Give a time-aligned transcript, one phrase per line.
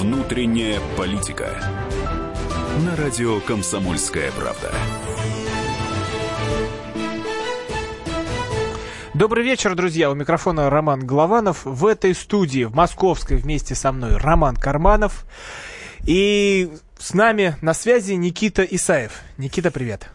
[0.00, 1.62] Внутренняя политика.
[2.86, 4.72] На радио «Комсомольская правда».
[9.12, 10.10] Добрый вечер, друзья.
[10.10, 11.66] У микрофона Роман Голованов.
[11.66, 15.26] В этой студии, в Московской, вместе со мной Роман Карманов.
[16.06, 19.20] И с нами на связи Никита Исаев.
[19.36, 20.08] Никита, привет.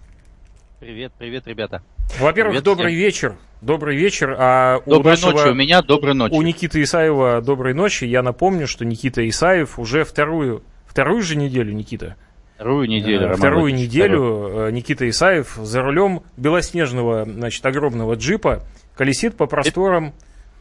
[0.79, 1.81] Привет, привет, ребята.
[2.19, 2.97] Во-первых, Привет добрый всем.
[2.99, 3.35] вечер.
[3.61, 4.35] Добрый вечер.
[4.37, 6.33] А у Доброй нашего- ночи у меня, доброй ночи.
[6.33, 8.03] У Никиты Исаева доброй ночи.
[8.05, 12.15] Я напомню, что Никита Исаев уже вторую, вторую же неделю, Никита.
[12.55, 18.13] Вторую неделю, Э, Роман Вторую Владимирович, неделю э, Никита Исаев за рулем белоснежного, значит, огромного
[18.15, 18.63] джипа
[18.95, 20.13] колесит по просторам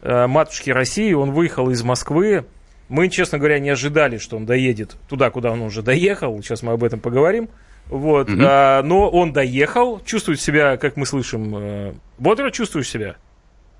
[0.02, 1.12] э, матушки России.
[1.12, 2.46] Он выехал из Москвы.
[2.88, 6.40] Мы, честно говоря, не ожидали, что он доедет туда, куда он уже доехал.
[6.42, 7.48] Сейчас мы об этом поговорим.
[7.88, 8.44] Вот, Мгм.
[8.46, 13.16] а, но он доехал, чувствует себя, как мы слышим, э, бодро чувствуешь себя?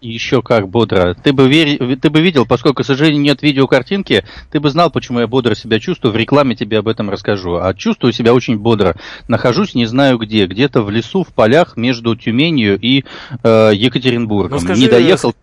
[0.00, 1.14] Еще как бодро.
[1.14, 5.20] Ты бы, вери- ты бы видел, поскольку, к сожалению, нет видеокартинки, ты бы знал, почему
[5.20, 6.12] я бодро себя чувствую.
[6.12, 7.54] В рекламе тебе об этом расскажу.
[7.56, 8.96] А чувствую себя очень бодро.
[9.28, 10.44] Нахожусь не знаю где.
[10.44, 13.04] Где-то в лесу, в полях между Тюменью и
[13.42, 14.58] э, Екатеринбургом.
[14.58, 15.34] Ну, скажи, не доехал.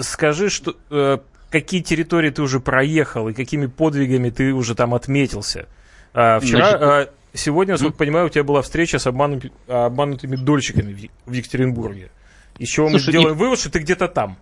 [0.00, 1.18] Скажи, что э,
[1.50, 5.66] какие территории ты уже проехал и какими подвигами ты уже там отметился.
[6.14, 11.10] А, вчера, Значит, а, сегодня, насколько понимаю, у тебя была встреча с обманутыми, обманутыми дольщиками
[11.26, 12.10] в, Екатеринбурге.
[12.58, 14.38] Из чего мы Слушай, делаем вывод, что ты где-то там.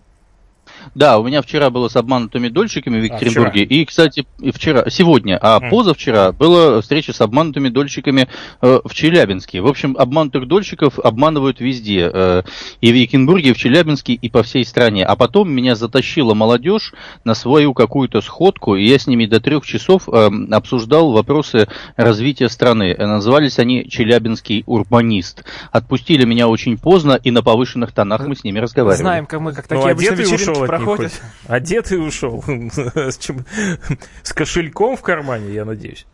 [0.93, 3.65] Да, у меня вчера было с обманутыми дольщиками в Екатеринбурге.
[3.65, 3.81] вчера?
[3.81, 5.69] и, кстати, вчера, сегодня, а Мгм.
[5.69, 8.27] позавчера была встреча с обманутыми дольщиками
[8.61, 9.61] э, в Челябинске.
[9.61, 12.09] В общем, обманутых дольщиков обманывают везде.
[12.13, 12.43] э,
[12.81, 15.05] и в Екатеринбурге, и в Челябинске, и по всей стране.
[15.05, 19.65] А потом меня затащила молодежь на свою какую-то сходку, и я с ними до трех
[19.65, 22.95] часов э, обсуждал вопросы развития страны.
[22.97, 25.43] Э, Назывались они «Челябинский урбанист».
[25.71, 29.01] Отпустили меня очень поздно, и на повышенных тонах мы с ними разговаривали.
[29.01, 31.11] Знаем, как мы, как Ну, такие обычно одетый вечеринки ушел проходят.
[31.11, 31.21] хоть?
[31.47, 32.43] Одетый ушел.
[34.23, 36.05] С кошельком в кармане, я надеюсь.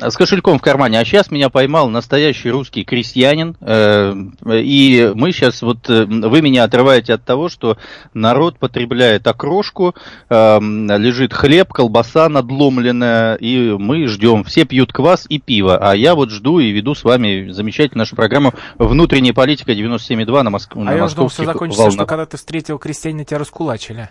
[0.00, 0.98] С кошельком в кармане.
[0.98, 3.56] А сейчас меня поймал настоящий русский крестьянин.
[3.60, 4.14] э,
[4.62, 7.76] И мы сейчас, вот э, вы меня отрываете от того, что
[8.14, 9.94] народ потребляет окрошку,
[10.28, 14.44] э, лежит хлеб, колбаса надломленная, и мы ждем.
[14.44, 15.76] Все пьют квас и пиво.
[15.78, 20.50] А я вот жду и веду с вами замечательную нашу программу «Внутренняя политика» 97.2 на,
[20.50, 20.74] Моск...
[20.74, 22.08] на А я московских все закончится, что волнах.
[22.08, 24.08] когда ты встретил крестьянина, тебя раскулачили.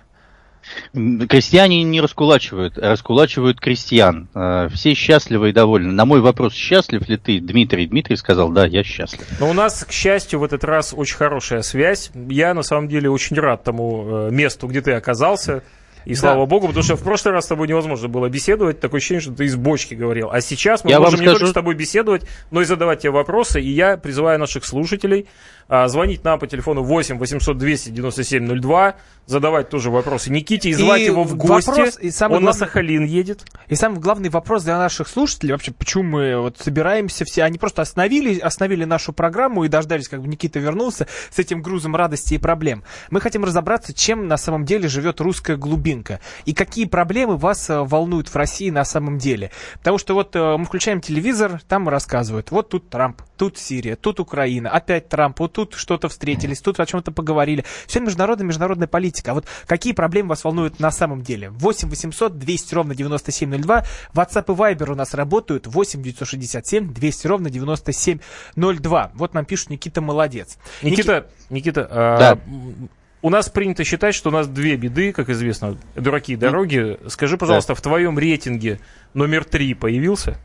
[0.93, 4.27] Крестьяне не раскулачивают, а раскулачивают крестьян.
[4.33, 5.91] Э, Все счастливы и довольны.
[5.91, 7.87] На мой вопрос, счастлив ли ты, Дмитрий?
[7.87, 9.25] Дмитрий сказал, да, я счастлив.
[9.39, 12.11] Но у нас, к счастью, в этот раз очень хорошая связь.
[12.29, 15.63] Я, на самом деле, очень рад тому э, месту, где ты оказался.
[16.05, 18.79] И слава богу, потому что в прошлый раз с тобой невозможно было беседовать.
[18.79, 20.29] Такое ощущение, что ты из бочки говорил.
[20.31, 23.11] А сейчас мы Я можем не скажу- только с тобой беседовать, но и задавать тебе
[23.11, 23.61] вопросы.
[23.61, 25.27] И я призываю наших слушателей
[25.71, 28.95] а, звонить нам по телефону 8 800 297 02,
[29.27, 31.69] задавать тоже вопросы Никите и звать И его в гости.
[31.69, 33.43] вопрос, и самый Он на главный- Сахалин едет.
[33.67, 37.83] И самый главный вопрос для наших слушателей, вообще, почему мы вот собираемся все, они просто
[37.83, 42.37] остановили, остановили нашу программу и дождались, как бы Никита вернулся с этим грузом радости и
[42.39, 42.83] проблем.
[43.11, 45.55] Мы хотим разобраться, чем на самом деле живет русская
[45.89, 49.51] глубинка и какие проблемы вас э, волнуют в России на самом деле.
[49.79, 54.19] Потому что вот э, мы включаем телевизор, там рассказывают, вот тут Трамп, тут Сирия, тут
[54.19, 57.65] Украина, опять Трамп, вот тут что-то встретились, тут о чем-то поговорили.
[57.87, 59.31] Все международная, международная политика.
[59.31, 61.49] А вот какие проблемы вас волнуют на самом деле?
[61.49, 63.85] 8 800 200 ровно 9702.
[64.13, 65.67] WhatsApp и Viber у нас работают.
[65.67, 69.11] 8 967 200 ровно 9702.
[69.15, 70.57] Вот нам пишут Никита Молодец.
[70.81, 72.31] Никита, Никита, а, Да.
[72.45, 72.89] м,
[73.21, 76.97] у нас принято считать, что у нас две беды, как известно, дураки и дороги.
[77.07, 78.79] Скажи, пожалуйста, в твоем рейтинге
[79.13, 80.37] номер три появился?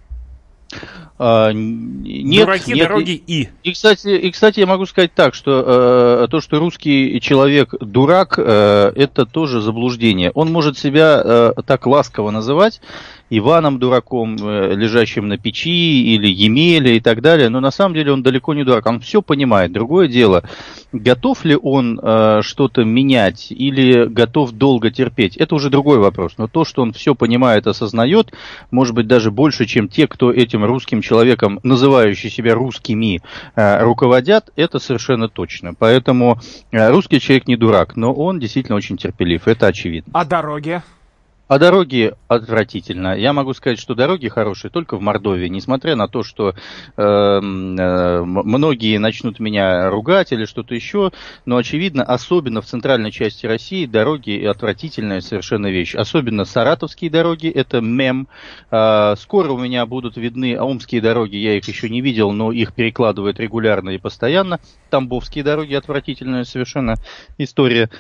[1.17, 3.49] А, нет, дураки, нет, дороги и.
[3.62, 8.35] И, кстати, и, кстати, я могу сказать так, что э, то, что русский человек дурак,
[8.39, 10.33] э, это тоже заблуждение.
[10.33, 12.81] Он может себя э, так ласково называть
[13.31, 18.12] Иваном дураком, э, лежащим на печи, или Емеля и так далее, но на самом деле
[18.12, 19.73] он далеко не дурак, он все понимает.
[19.73, 20.45] Другое дело,
[20.93, 26.35] готов ли он э, что-то менять или готов долго терпеть, это уже другой вопрос.
[26.38, 28.32] Но то, что он все понимает, осознает,
[28.71, 33.21] может быть даже больше, чем те, кто этим русским человеком, называющий себя русскими,
[33.56, 35.75] э, руководят, это совершенно точно.
[35.75, 36.41] Поэтому
[36.71, 40.11] э, русский человек не дурак, но он действительно очень терпелив, это очевидно.
[40.12, 40.82] А дороги?
[41.46, 43.14] А дороги отвратительно.
[43.19, 46.55] Я могу сказать, что дороги хорошие только в Мордовии, несмотря на то, что
[46.96, 51.12] э, м, э, м- многие начнут меня ругать или что-то еще,
[51.44, 55.94] но очевидно, особенно в центральной части России дороги отвратительная совершенно вещь.
[55.94, 58.26] Особенно саратовские дороги, это мем.
[58.70, 62.73] А, скоро у меня будут видны омские дороги, я их еще не видел, но их
[62.73, 64.61] перекладывают регулярно и постоянно.
[64.88, 66.94] Тамбовские дороги отвратительная совершенно
[67.37, 67.90] история.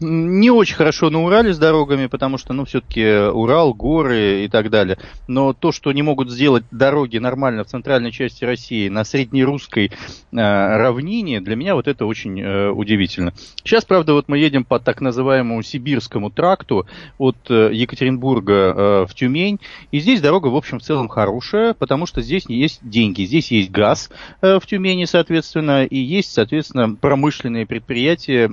[0.00, 4.70] Не очень хорошо на Урале с дорогами, потому что, ну, все-таки Урал, горы и так
[4.70, 4.98] далее.
[5.28, 9.90] Но то, что не могут сделать дороги нормально в центральной части России, на среднерусской э,
[10.32, 13.32] равнине, для меня вот это очень э, удивительно.
[13.62, 16.86] Сейчас, правда, вот мы едем по так называемому Сибирскому тракту
[17.18, 19.60] от э, Екатеринбурга э, в Тюмень,
[19.90, 23.70] и здесь дорога, в общем, в целом хорошая, потому что здесь есть деньги, здесь есть
[23.70, 24.10] газ
[24.40, 28.50] э, в Тюмени, соответственно, и есть, соответственно, промышленные предприятия,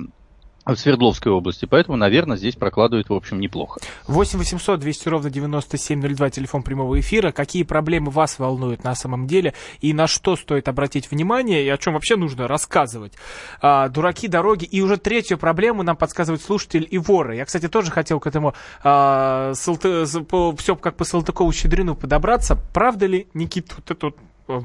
[0.64, 3.80] в Свердловской области, поэтому, наверное, здесь прокладывает, в общем, неплохо.
[4.06, 7.32] 8 800 200 ровно 9702, телефон прямого эфира.
[7.32, 11.78] Какие проблемы вас волнуют на самом деле и на что стоит обратить внимание и о
[11.78, 13.14] чем вообще нужно рассказывать?
[13.60, 14.64] А, дураки, дороги.
[14.64, 17.36] И уже третью проблему нам подсказывает слушатель и воры.
[17.36, 18.54] Я, кстати, тоже хотел к этому
[18.84, 22.56] а, Салты, по, все как по Салтыкову-Щедрину подобраться.
[22.72, 24.16] Правда ли, Никита, вот это вот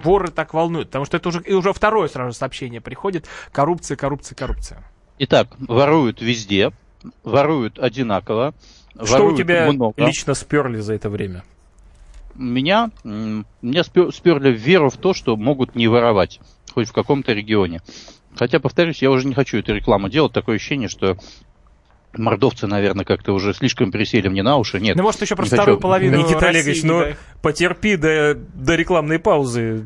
[0.04, 0.90] воры так волнуют?
[0.90, 3.26] Потому что это уже, и уже второе сразу сообщение приходит.
[3.52, 4.84] Коррупция, коррупция, коррупция.
[5.20, 6.72] Итак, воруют везде,
[7.24, 8.54] воруют одинаково.
[9.04, 9.94] Что у тебя много.
[10.06, 11.44] лично сперли за это время?
[12.36, 16.40] Меня, меня сперли веру в то, что могут не воровать,
[16.74, 17.82] хоть в каком-то регионе.
[18.36, 20.34] Хотя, повторюсь, я уже не хочу эту рекламу делать.
[20.34, 21.18] Такое ощущение, что
[22.16, 24.80] мордовцы, наверное, как-то уже слишком присели мне на уши.
[24.80, 24.96] Нет.
[24.96, 25.82] Ну, может, еще про вторую хочу...
[25.82, 27.18] половину Никита России, Олегович, ну, да.
[27.42, 29.84] потерпи до, до рекламной паузы.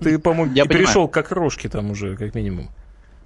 [0.00, 2.70] Ты, по-моему, перешел к окрошке там уже, как минимум.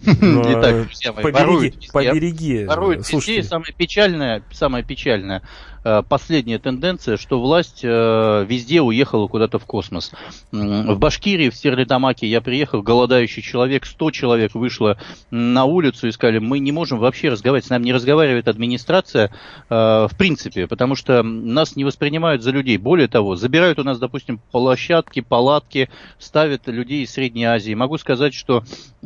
[0.03, 2.65] Итак, друзья мои, побереги, побереги.
[2.65, 3.43] Воруют везде.
[3.43, 5.78] Самое печальное, самое печальное, Э,
[6.09, 10.13] последняя тенденция, что власть э, везде уехала куда-то в космос.
[10.53, 14.99] В Башкирии, в Стерлитамаке я приехал, голодающий человек, 100 человек вышло
[15.31, 19.31] на улицу и сказали, мы не можем вообще разговаривать, с нами не разговаривает администрация
[19.71, 19.75] э,
[20.11, 22.77] в принципе, потому что нас не воспринимают за людей.
[22.77, 27.75] Более того, забирают у нас, допустим, площадки, палатки, ставят людей из Средней Азии.
[27.75, 28.63] Могу сказать, что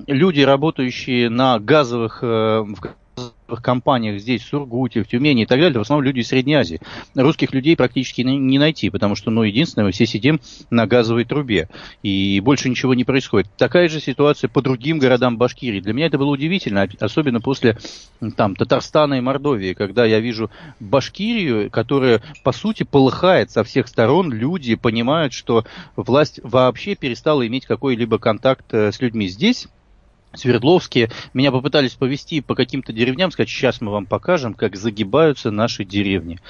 [0.07, 2.77] люди, работающие на газовых, в
[3.61, 6.81] компаниях здесь, в Сургуте, в Тюмени и так далее, в основном люди из Средней Азии.
[7.15, 10.41] Русских людей практически не найти, потому что, ну, единственное, мы все сидим
[10.71, 11.69] на газовой трубе,
[12.03, 13.51] и больше ничего не происходит.
[13.57, 15.81] Такая же ситуация по другим городам Башкирии.
[15.81, 17.77] Для меня это было удивительно, особенно после
[18.37, 24.33] там, Татарстана и Мордовии, когда я вижу Башкирию, которая, по сути, полыхает со всех сторон,
[24.33, 25.65] люди понимают, что
[25.97, 29.29] власть вообще перестала иметь какой-либо контакт э, с людьми.
[29.29, 29.69] Здесь
[30.35, 31.11] Свердловске.
[31.35, 36.41] Меня попытались повезти по каким-то деревням, сказать, сейчас мы вам покажем, как загибаются наши деревни.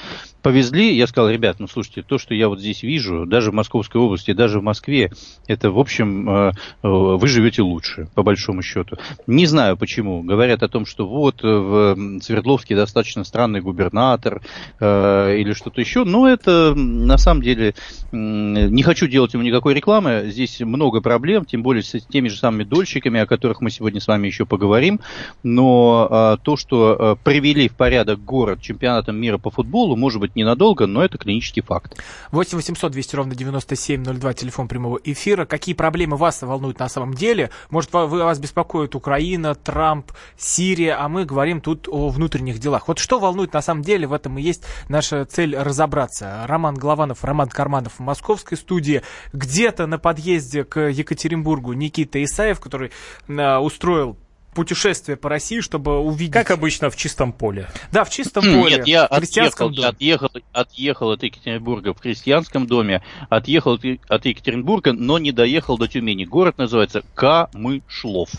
[0.42, 4.00] Повезли, я сказал, ребят, ну слушайте, то, что я вот здесь вижу, даже в Московской
[4.00, 5.12] области, даже в Москве,
[5.46, 6.52] это, в общем, э,
[6.82, 8.96] э, вы живете лучше, по большому счету.
[9.26, 10.22] Не знаю почему.
[10.22, 14.42] Говорят о том, что вот в Свердловске достаточно странный губернатор
[14.80, 17.74] э, или что-то еще, но это на самом деле,
[18.10, 22.64] не хочу делать ему никакой рекламы, здесь много проблем, тем более с теми же самыми
[22.64, 25.00] дольщиками, о которых мы сегодня с вами еще поговорим,
[25.42, 30.36] но а, то, что а, привели в порядок город чемпионатом мира по футболу, может быть
[30.36, 31.96] ненадолго, но это клинический факт.
[32.30, 35.44] 8 800 200 ровно 9702, телефон прямого эфира.
[35.44, 37.50] Какие проблемы вас волнуют на самом деле?
[37.70, 42.88] Может, вы, вас беспокоит Украина, Трамп, Сирия, а мы говорим тут о внутренних делах.
[42.88, 46.44] Вот что волнует на самом деле, в этом и есть наша цель разобраться.
[46.46, 49.02] Роман Голованов, Роман Карманов в московской студии.
[49.32, 52.92] Где-то на подъезде к Екатеринбургу Никита Исаев, который
[53.28, 54.16] а, устроил
[54.54, 56.34] путешествие по России, чтобы увидеть...
[56.34, 57.68] Как обычно, в чистом поле.
[57.90, 58.76] Да, в чистом поле.
[58.76, 59.88] Нет, я отъехал, доме.
[59.88, 66.24] отъехал, отъехал от Екатеринбурга в крестьянском доме, отъехал от Екатеринбурга, но не доехал до Тюмени.
[66.24, 68.30] Город называется Камышлов.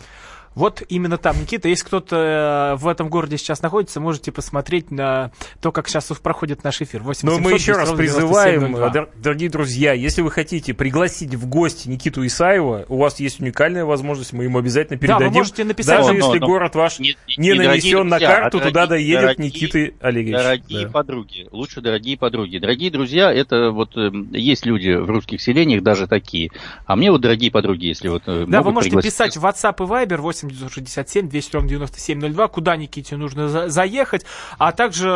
[0.56, 5.32] Вот именно там, Никита, если кто-то э, в этом городе сейчас находится, можете посмотреть на
[5.62, 7.02] то, как сейчас проходит наш эфир.
[7.02, 8.76] 8 Но мы еще раз призываем,
[9.18, 14.34] дорогие друзья, если вы хотите пригласить в гости Никиту Исаева, у вас есть уникальная возможность,
[14.34, 15.28] мы ему обязательно передадим.
[15.28, 16.00] Да, вы можете написать.
[16.00, 19.22] Даже но, если но, город ваш не, не, не нанесен на карту, а туда доедет
[19.22, 20.36] дорогие, Никита Олегович.
[20.36, 20.92] Дорогие да.
[20.92, 22.58] подруги, лучше дорогие подруги.
[22.60, 26.52] Дорогие друзья, это вот э, есть люди в русских селениях даже такие.
[26.86, 29.88] А мне вот дорогие подруги, если вот э, Да, вы можете писать в WhatsApp и
[29.88, 34.26] Viber 8 8 967 200 02, куда Никите нужно за заехать,
[34.58, 35.10] а также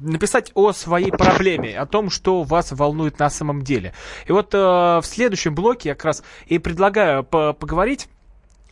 [0.00, 3.94] написать о своей проблеме, о том, что вас волнует на самом деле.
[4.26, 8.08] И вот э, в следующем блоке я как раз и предлагаю поговорить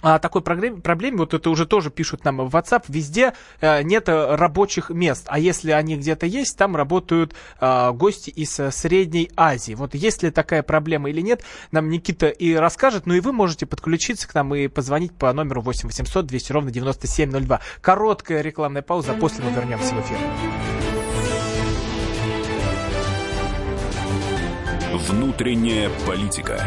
[0.00, 4.90] о такой проблеме, вот это уже тоже пишут нам в WhatsApp, везде э, нет рабочих
[4.90, 9.74] мест, а если они где-то есть, там работают э, гости из э, Средней Азии.
[9.74, 11.42] Вот есть ли такая проблема или нет,
[11.72, 15.62] нам Никита и расскажет, ну и вы можете подключиться к нам и позвонить по номеру
[15.62, 17.60] 8 800 200 ровно 9702.
[17.80, 20.18] Короткая рекламная пауза, после мы вернемся в эфир.
[25.08, 26.66] Внутренняя политика.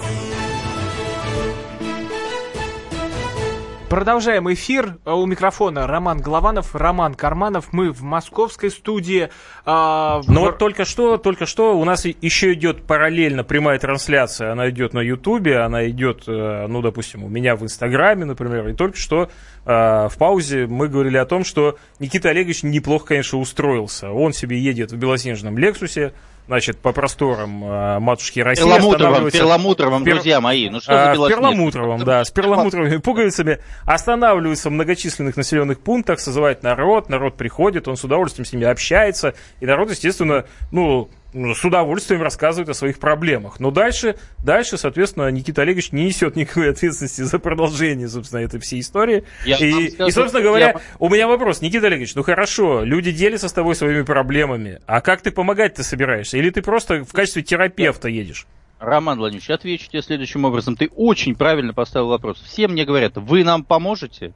[3.91, 4.99] Продолжаем эфир.
[5.03, 7.73] У микрофона Роман Голованов, Роман Карманов.
[7.73, 9.27] Мы в московской студии.
[9.65, 10.45] А, Но в...
[10.45, 14.53] вот только что, только что у нас еще идет параллельно прямая трансляция.
[14.53, 18.69] Она идет на Ютубе, она идет, э, ну, допустим, у меня в Инстаграме, например.
[18.69, 19.27] И только что э,
[19.65, 24.09] в паузе мы говорили о том, что Никита Олегович неплохо, конечно, устроился.
[24.09, 26.13] Он себе едет в белоснежном Лексусе,
[26.51, 28.63] значит, по просторам э, матушки России.
[28.63, 30.15] Перламутровым, перламутровым, пер...
[30.15, 30.69] друзья мои.
[30.69, 33.59] Ну что а, за Перламутровым, да, с перламутровыми пуговицами.
[33.85, 39.33] Останавливается в многочисленных населенных пунктах, созывает народ, народ приходит, он с удовольствием с ними общается.
[39.61, 43.59] И народ, естественно, ну, с удовольствием рассказывает о своих проблемах.
[43.59, 48.81] Но дальше, дальше, соответственно, Никита Олегович не несет никакой ответственности за продолжение, собственно, этой всей
[48.81, 49.23] истории.
[49.45, 50.81] Я и, скажу, и, собственно говоря, я...
[50.99, 55.21] у меня вопрос, Никита Олегович, ну хорошо, люди делятся с тобой своими проблемами, а как
[55.21, 56.37] ты помогать-то собираешься?
[56.37, 58.47] Или ты просто в качестве терапевта едешь?
[58.79, 60.75] Роман Владимирович, отвечу тебе следующим образом.
[60.75, 62.41] Ты очень правильно поставил вопрос.
[62.41, 64.33] Все мне говорят, вы нам поможете?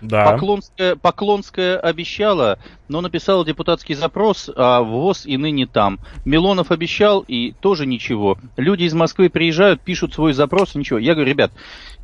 [0.00, 0.32] Да.
[0.32, 5.98] Поклонская, Поклонская обещала, но написала депутатский запрос, а ВОЗ и ныне там.
[6.24, 8.38] Милонов обещал, и тоже ничего.
[8.56, 10.98] Люди из Москвы приезжают, пишут свой запрос, ничего.
[10.98, 11.52] Я говорю, ребят,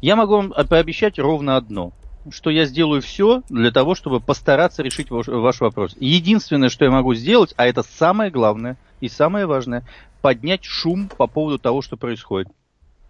[0.00, 1.92] я могу вам пообещать ровно одно
[2.30, 5.96] что я сделаю все для того, чтобы постараться решить ваш, ваш вопрос.
[5.98, 9.84] Единственное, что я могу сделать, а это самое главное и самое важное,
[10.20, 12.48] поднять шум по поводу того, что происходит.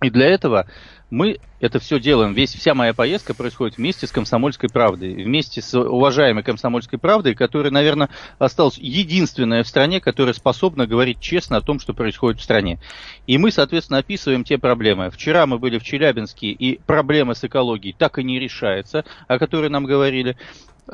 [0.03, 0.67] И для этого
[1.11, 2.33] мы это все делаем.
[2.33, 5.13] Весь, вся моя поездка происходит вместе с «Комсомольской правдой».
[5.23, 11.59] Вместе с уважаемой «Комсомольской правдой», которая, наверное, осталась единственная в стране, которая способна говорить честно
[11.59, 12.81] о том, что происходит в стране.
[13.27, 15.11] И мы, соответственно, описываем те проблемы.
[15.11, 19.69] Вчера мы были в Челябинске, и проблема с экологией так и не решается, о которой
[19.69, 20.37] нам говорили.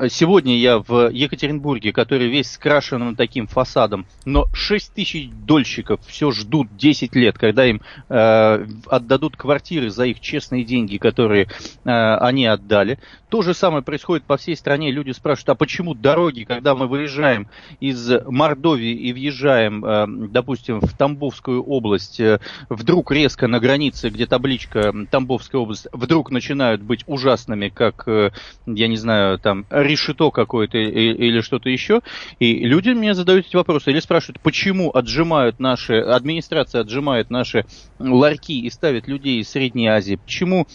[0.09, 6.77] Сегодня я в Екатеринбурге, который весь скрашенным таким фасадом, но 6 тысяч дольщиков все ждут
[6.77, 11.45] 10 лет, когда им э, отдадут квартиры за их честные деньги, которые
[11.85, 12.99] э, они отдали.
[13.29, 14.91] То же самое происходит по всей стране.
[14.91, 17.47] Люди спрашивают, а почему дороги, когда мы выезжаем
[17.79, 24.25] из Мордовии и въезжаем, э, допустим, в Тамбовскую область, э, вдруг резко на границе, где
[24.25, 28.31] табличка Тамбовская область, вдруг начинают быть ужасными, как, э,
[28.65, 32.01] я не знаю, там решето какое-то или что-то еще.
[32.39, 37.65] И люди мне задают эти вопросы или спрашивают, почему отжимают наши, администрация отжимает наши
[37.99, 40.65] ларьки и ставит людей из Средней Азии, почему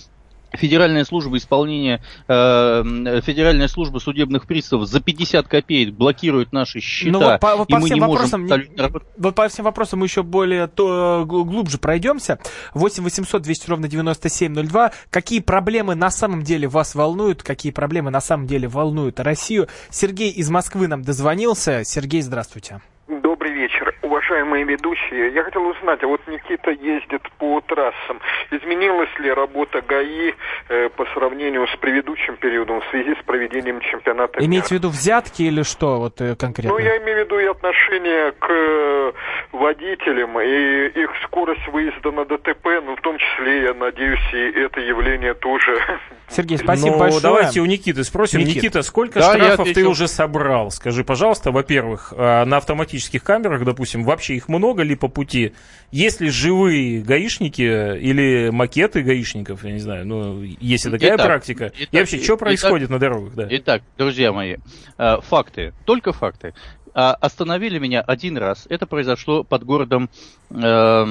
[0.57, 7.21] Федеральная служба исполнения, э, Федеральная служба судебных приставов за 50 копеек блокирует наши счета, ну,
[7.21, 8.61] вот по, и мы не вопросам, можем...
[8.61, 12.39] Не, вот по всем вопросам мы еще более то, глубже пройдемся.
[12.75, 14.93] 8 800 200 ровно 9702.
[15.11, 17.43] Какие проблемы на самом деле вас волнуют?
[17.43, 19.69] Какие проблемы на самом деле волнуют Россию?
[19.91, 21.85] Сергей из Москвы нам дозвонился.
[21.85, 22.81] Сергей, здравствуйте.
[23.09, 25.33] Добрый вечер, уважаемые ведущие.
[25.33, 28.21] Я хотел узнать, а вот Никита ездит по трассам.
[28.51, 30.35] Изменилась ли работа ГАИ
[30.69, 35.43] э, по сравнению с предыдущим периодом в связи с проведением чемпионата Имеете в виду взятки
[35.43, 36.73] или что вот э, конкретно?
[36.73, 39.13] Ну, я имею в виду и отношение к э,
[39.53, 44.81] водителям, и их скорость выезда на ДТП, ну, в том числе, я надеюсь, и это
[44.81, 45.81] явление тоже...
[46.29, 47.23] Сергей, спасибо Но ну, большое.
[47.23, 48.41] давайте у Никиты спросим.
[48.41, 48.57] Никит.
[48.57, 50.71] Никита, сколько да, штрафов ты уже собрал?
[50.71, 55.53] Скажи, пожалуйста, во-первых, а, на автоматических камерах, допустим, вообще их много ли по пути?
[55.91, 61.27] Есть ли живые гаишники или макеты гаишников, я не знаю, ну, есть ли такая итак,
[61.27, 61.73] практика?
[61.77, 63.35] Итак, и вообще, что происходит итак, на дорогах?
[63.35, 63.47] Да.
[63.51, 64.57] Итак, друзья мои,
[64.99, 66.55] э, факты, только факты.
[66.95, 68.67] А остановили меня один раз.
[68.69, 70.09] Это произошло под городом,
[70.51, 71.05] э,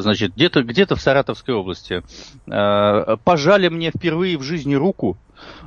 [0.00, 2.02] значит, где-то где в Саратовской области.
[2.48, 5.16] Э, пожали мне впервые в жизни руку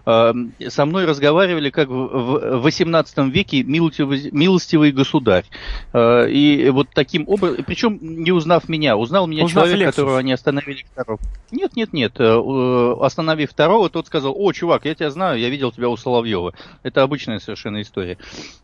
[0.06, 5.46] со мной разговаривали как в 18 веке милостивый, государь.
[5.94, 9.96] Э, и вот таким образом, причем не узнав меня, узнал меня узнав человек, Лексус.
[9.96, 11.20] которого они остановили второго.
[11.52, 12.14] Нет, нет, нет.
[12.20, 16.54] Э, остановив второго, тот сказал, о, чувак, я тебя знаю, я видел тебя у Соловьева.
[16.84, 18.18] Это обычная совершенно история.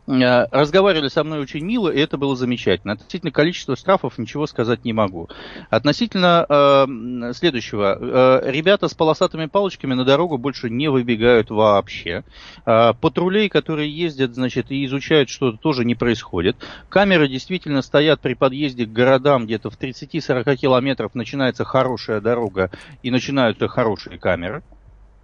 [0.06, 2.94] Э, разговаривали со мной очень мило, и это было замечательно.
[2.94, 5.28] Относительно количества штрафов ничего сказать не могу.
[5.70, 6.46] Относительно
[7.34, 8.42] следующего.
[8.44, 12.24] Ребята с полосатыми палочками на дорогу больше не вывели выбегают вообще.
[12.64, 16.56] А, патрулей, которые ездят, значит, и изучают что-то, тоже не происходит.
[16.88, 22.70] Камеры действительно стоят при подъезде к городам, где-то в 30-40 километров начинается хорошая дорога
[23.02, 24.62] и начинаются хорошие камеры.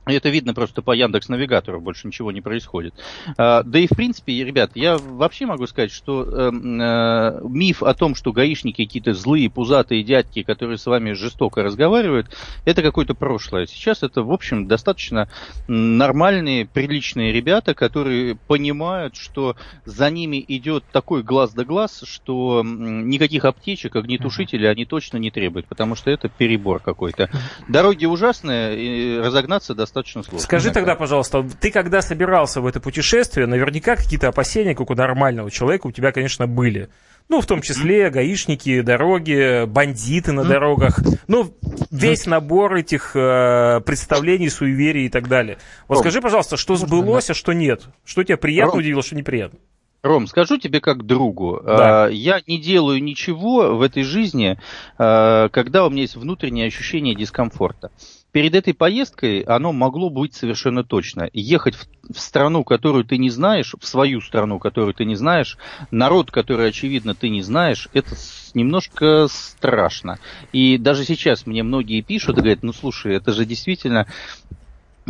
[0.08, 2.94] Это видно просто по Яндекс Навигатору, больше ничего не происходит.
[3.36, 7.92] А, да и в принципе, ребят, я вообще могу сказать, что э, э, миф о
[7.92, 12.28] том, что гаишники какие-то злые, пузатые дядьки, которые с вами жестоко разговаривают,
[12.64, 13.66] это какое-то прошлое.
[13.66, 15.28] Сейчас это, в общем, достаточно
[15.66, 23.44] нормальные, приличные ребята, которые понимают, что за ними идет такой глаз да глаз, что никаких
[23.44, 27.28] аптечек, огнетушителей они точно не требуют, потому что это перебор какой-то.
[27.68, 30.44] Дороги ужасные, разогнаться достаточно достаточно сложно.
[30.44, 35.50] Скажи тогда, пожалуйста, ты когда собирался в это путешествие, наверняка какие-то опасения, как у нормального
[35.50, 36.88] человека, у тебя, конечно, были.
[37.28, 40.98] Ну, в том числе гаишники, дороги, бандиты на дорогах.
[41.26, 41.54] Ну,
[41.90, 45.58] весь набор этих э, представлений, суеверий и так далее.
[45.88, 47.82] Вот Ром, скажи, пожалуйста, что сбылось, а что нет?
[48.06, 49.58] Что тебя приятно Ром, удивило, что неприятно?
[50.02, 52.08] Ром, скажу тебе как другу, да.
[52.08, 54.58] э, я не делаю ничего в этой жизни,
[54.98, 57.90] э, когда у меня есть внутреннее ощущение дискомфорта
[58.32, 61.28] перед этой поездкой оно могло быть совершенно точно.
[61.32, 65.56] Ехать в, в страну, которую ты не знаешь, в свою страну, которую ты не знаешь,
[65.90, 68.14] народ, который, очевидно, ты не знаешь, это
[68.54, 70.18] немножко страшно.
[70.52, 74.06] И даже сейчас мне многие пишут и говорят, ну слушай, это же действительно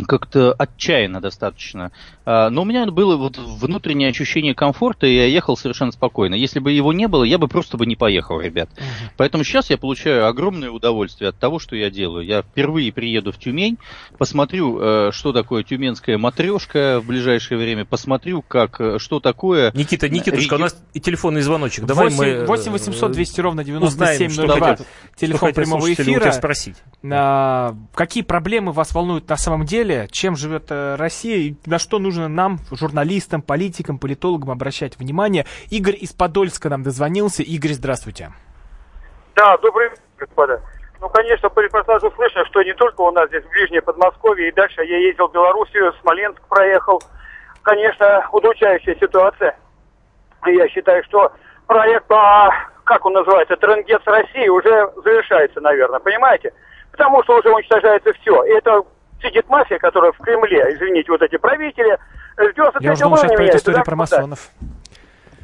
[0.05, 1.91] как-то отчаянно достаточно.
[2.25, 6.35] А, но у меня было вот внутреннее ощущение комфорта, и я ехал совершенно спокойно.
[6.35, 8.69] Если бы его не было, я бы просто бы не поехал, ребят.
[8.73, 9.11] Угу.
[9.17, 12.25] Поэтому сейчас я получаю огромное удовольствие от того, что я делаю.
[12.25, 13.77] Я впервые приеду в Тюмень,
[14.17, 19.71] посмотрю, э, что такое тюменская матрешка в ближайшее время, посмотрю, как, э, что такое...
[19.73, 20.61] Никита, Никитушка, Реги...
[20.61, 21.85] у нас и телефонный звоночек.
[21.85, 22.45] Давай 8, мы...
[22.45, 24.77] 8 800 200 ровно 9702.
[25.15, 26.31] Телефон прямого эфира.
[26.31, 26.75] спросить.
[27.09, 29.88] А, какие проблемы вас волнуют на самом деле?
[29.89, 35.45] Деле, чем живет э, Россия и на что нужно нам, журналистам, политикам, политологам обращать внимание.
[35.69, 37.43] Игорь из Подольска нам дозвонился.
[37.43, 38.31] Игорь, здравствуйте.
[39.35, 40.61] Да, добрый вечер, господа.
[41.01, 44.51] Ну, конечно, по репортажу слышно, что не только у нас здесь в Ближнее Подмосковье, и
[44.51, 47.01] дальше я ездил в Белоруссию, Смоленск проехал.
[47.61, 49.57] Конечно, удручающая ситуация.
[50.45, 51.31] Я считаю, что
[51.67, 52.49] проект, а,
[52.83, 56.53] как он называется, Тренгец России уже завершается, наверное, понимаете?
[56.91, 58.43] Потому что уже уничтожается все.
[58.43, 58.83] И это
[59.21, 61.97] сидит мафия, которая в Кремле, извините, вот эти правители,
[62.37, 64.49] ждет Я уже думал, сейчас пойдет история про масонов.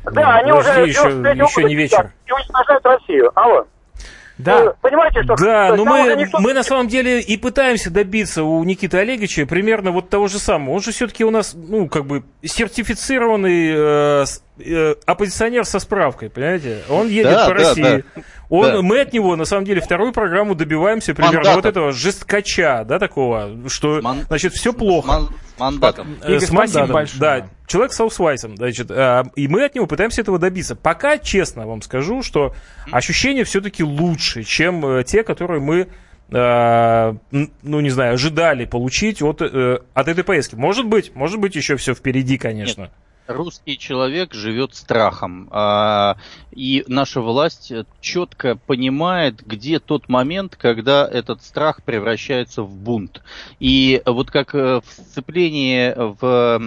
[0.06, 2.12] Да, да они уже еще, еще не вечер.
[2.26, 3.32] И уничтожают Россию.
[3.36, 3.66] Алло.
[4.38, 4.74] Да.
[4.82, 5.36] понимаете, что...
[5.36, 10.10] Да, но мы, мы на самом деле и пытаемся добиться у Никиты Олеговича примерно вот
[10.10, 10.76] того же самого.
[10.76, 14.26] Он же все-таки у нас, ну, как бы, сертифицированный э,
[14.60, 16.82] э, оппозиционер со справкой, понимаете?
[16.90, 18.04] Он едет да, по да, России.
[18.16, 18.22] Да.
[18.50, 18.82] Он, да.
[18.82, 21.56] Мы от него, на самом деле, вторую программу добиваемся примерно Мандатом.
[21.56, 24.24] вот этого жесткача, да, такого, что, Ман...
[24.28, 25.08] значит, все плохо.
[25.08, 25.30] Ман...
[25.58, 26.18] Мандатом.
[26.22, 27.20] Э, с мандатом, большое.
[27.20, 27.48] да.
[27.66, 30.76] Человек с аусвайсом, значит, э, и мы от него пытаемся этого добиться.
[30.76, 32.54] Пока, честно вам скажу, что
[32.92, 35.88] ощущения все-таки лучше, чем э, те, которые мы
[36.28, 40.56] ну, не знаю, ожидали получить от, от этой поездки.
[40.56, 42.82] Может быть, может быть, еще все впереди, конечно.
[42.82, 42.92] Нет
[43.28, 46.18] русский человек живет страхом, а,
[46.56, 53.22] и наша власть четко понимает, где тот момент, когда этот страх превращается в бунт.
[53.60, 56.60] И вот как э, сцепление в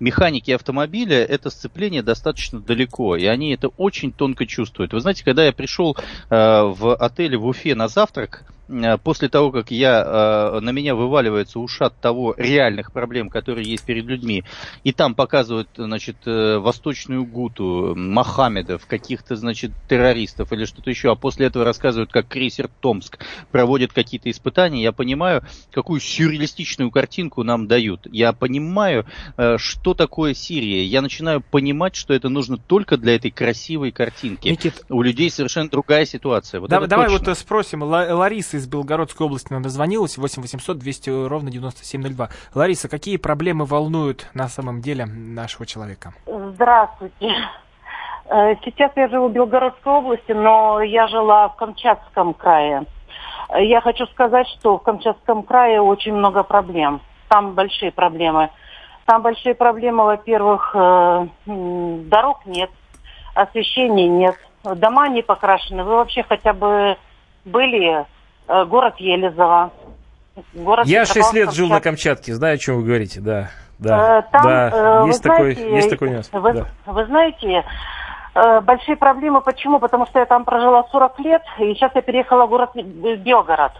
[0.00, 4.92] механике автомобиля, это сцепление достаточно далеко, и они это очень тонко чувствуют.
[4.92, 9.50] Вы знаете, когда я пришел э, в отель в Уфе на завтрак, Э, после того,
[9.50, 14.44] как я, на меня вываливается ушат того реальных проблем, которые есть перед людьми,
[14.84, 21.46] и там показывают, значит, восточную гуту, Мохаммедов, каких-то, значит, террористов или что-то еще, а после
[21.46, 23.18] этого рассказывают, как крейсер Томск
[23.50, 25.42] проводит какие-то испытания, я понимаю,
[25.72, 28.06] какую сюрреалистичную картинку нам дают.
[28.12, 29.04] Я понимаю,
[29.56, 30.84] что такое Сирия.
[30.84, 34.46] Я начинаю понимать, что это нужно только для этой красивой картинки.
[34.48, 36.60] Никит, У людей совершенно другая ситуация.
[36.60, 37.30] Вот да, давай точно.
[37.30, 40.18] вот спросим Ларисы из Белгородской области нам дозвонилась.
[40.18, 42.30] 8 800 200 ровно 9702.
[42.54, 46.14] Лариса, какие проблемы волнуют на самом деле нашего человека?
[46.26, 47.34] Здравствуйте.
[48.30, 52.84] Э, сейчас я живу в Белгородской области, но я жила в Камчатском крае.
[53.58, 57.00] Я хочу сказать, что в Камчатском крае очень много проблем.
[57.28, 58.50] Там большие проблемы.
[59.06, 62.70] Там большие проблемы, во-первых, э, дорог нет,
[63.34, 65.82] освещения нет, дома не покрашены.
[65.82, 66.96] Вы вообще хотя бы
[67.44, 68.06] были
[68.50, 69.70] Э, город Елизово.
[70.54, 73.50] Город Я шесть лет жил на Камчатке, знаю, о чем вы говорите, да.
[73.78, 75.04] Да, э, Там, да.
[75.06, 76.30] есть, знаете, такой, есть такой нюанс.
[76.32, 76.66] Вы, да.
[76.86, 77.64] вы знаете,
[78.34, 79.40] большие проблемы.
[79.40, 79.78] Почему?
[79.80, 83.72] Потому что я там прожила 40 лет, и сейчас я переехала в город Белгород.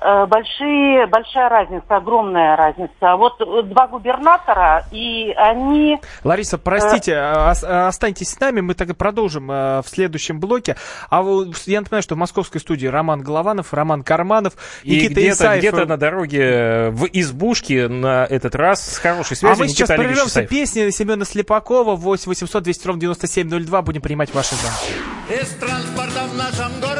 [0.00, 3.16] Э, большие, большая разница, огромная разница.
[3.16, 5.98] Вот э, два губернатора, и они...
[6.24, 10.76] Лариса, простите, э, останьтесь с нами, мы так и продолжим в следующем блоке.
[11.10, 11.22] А
[11.66, 15.58] я напоминаю, что в московской студии Роман Голованов, Роман Карманов, и Никита где-то, Исаев.
[15.60, 20.42] где-то на дороге в избушке на этот раз с хорошей связью А мы сейчас прервемся
[20.42, 23.82] песни Семена Слепакова 8 800 200 ровно 9702.
[23.82, 25.42] Будем принимать ваши звонки.
[25.42, 26.95] Из транспорта в нашем городе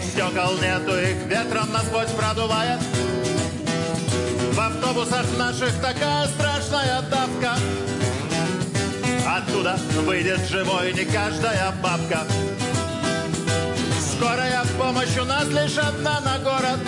[0.00, 2.80] В них стекол нету, их ветром насквозь продувает.
[4.52, 7.56] В автобусах наших такая страшная давка.
[9.26, 12.20] Оттуда выйдет живой не каждая бабка.
[14.00, 16.78] Скорая помощь у нас лишь одна на город.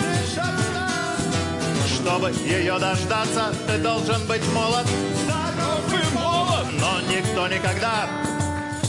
[1.87, 4.87] Чтобы ее дождаться, ты должен быть молод.
[5.23, 6.67] Здоров и молод!
[6.79, 8.07] Но никто никогда,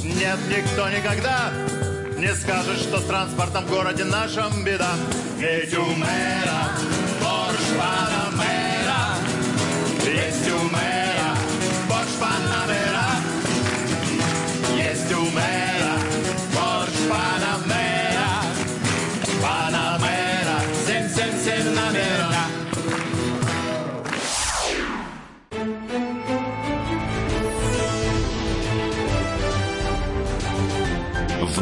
[0.02, 1.50] нет, никто никогда
[2.24, 4.92] не скажет, что с транспортом в городе нашем беда.
[5.38, 6.70] Ведь у мэра
[7.20, 9.18] Порш Панамера,
[10.06, 11.36] есть у мэра
[11.86, 13.08] Порш Панамера,
[14.74, 15.73] есть у мэра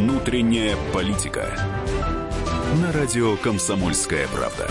[0.00, 1.54] Внутренняя политика.
[2.80, 4.66] На радио «Комсомольская правда».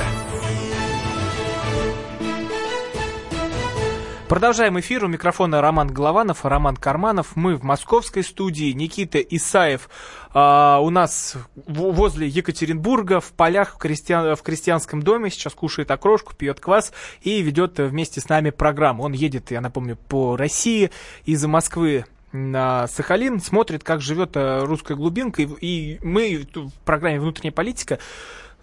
[4.27, 5.05] Продолжаем эфир.
[5.05, 7.35] У микрофона Роман Голованов, Роман Карманов.
[7.35, 8.71] Мы в московской студии.
[8.71, 9.91] Никита Исаев
[10.33, 15.29] а, у нас в, возле Екатеринбурга в полях в, крестьян, в крестьянском доме.
[15.29, 19.03] Сейчас кушает окрошку, пьет квас и ведет вместе с нами программу.
[19.03, 20.89] Он едет, я напомню, по России
[21.25, 27.51] из Москвы на Сахалин, смотрит, как живет э, русская глубинка, и мы в программе «Внутренняя
[27.51, 27.99] политика»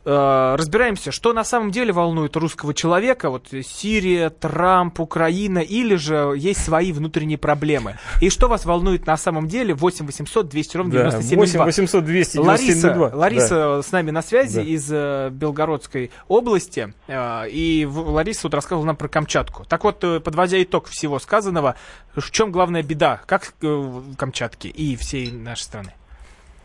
[0.07, 6.65] разбираемся, что на самом деле волнует русского человека, вот Сирия, Трамп, Украина, или же есть
[6.65, 7.99] свои внутренние проблемы.
[8.21, 9.75] И что вас волнует на самом деле?
[9.75, 13.83] 8 800 200 ровно 97 8 800 200 Лариса, Лариса да.
[13.83, 14.63] с нами на связи да.
[14.63, 19.65] из э, Белгородской области, э, и Лариса вот рассказывала нам про Камчатку.
[19.65, 21.77] Так вот, э, подводя итог всего сказанного,
[22.15, 25.93] в чем главная беда, как э, в Камчатке и всей нашей страны?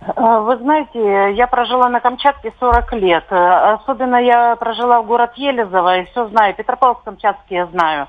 [0.01, 3.25] А, вы знаете, я прожила на Камчатке 40 лет.
[3.29, 6.55] Э, особенно я прожила в город Елизово и все знаю.
[6.55, 8.07] Петропавловск-Камчатский я знаю.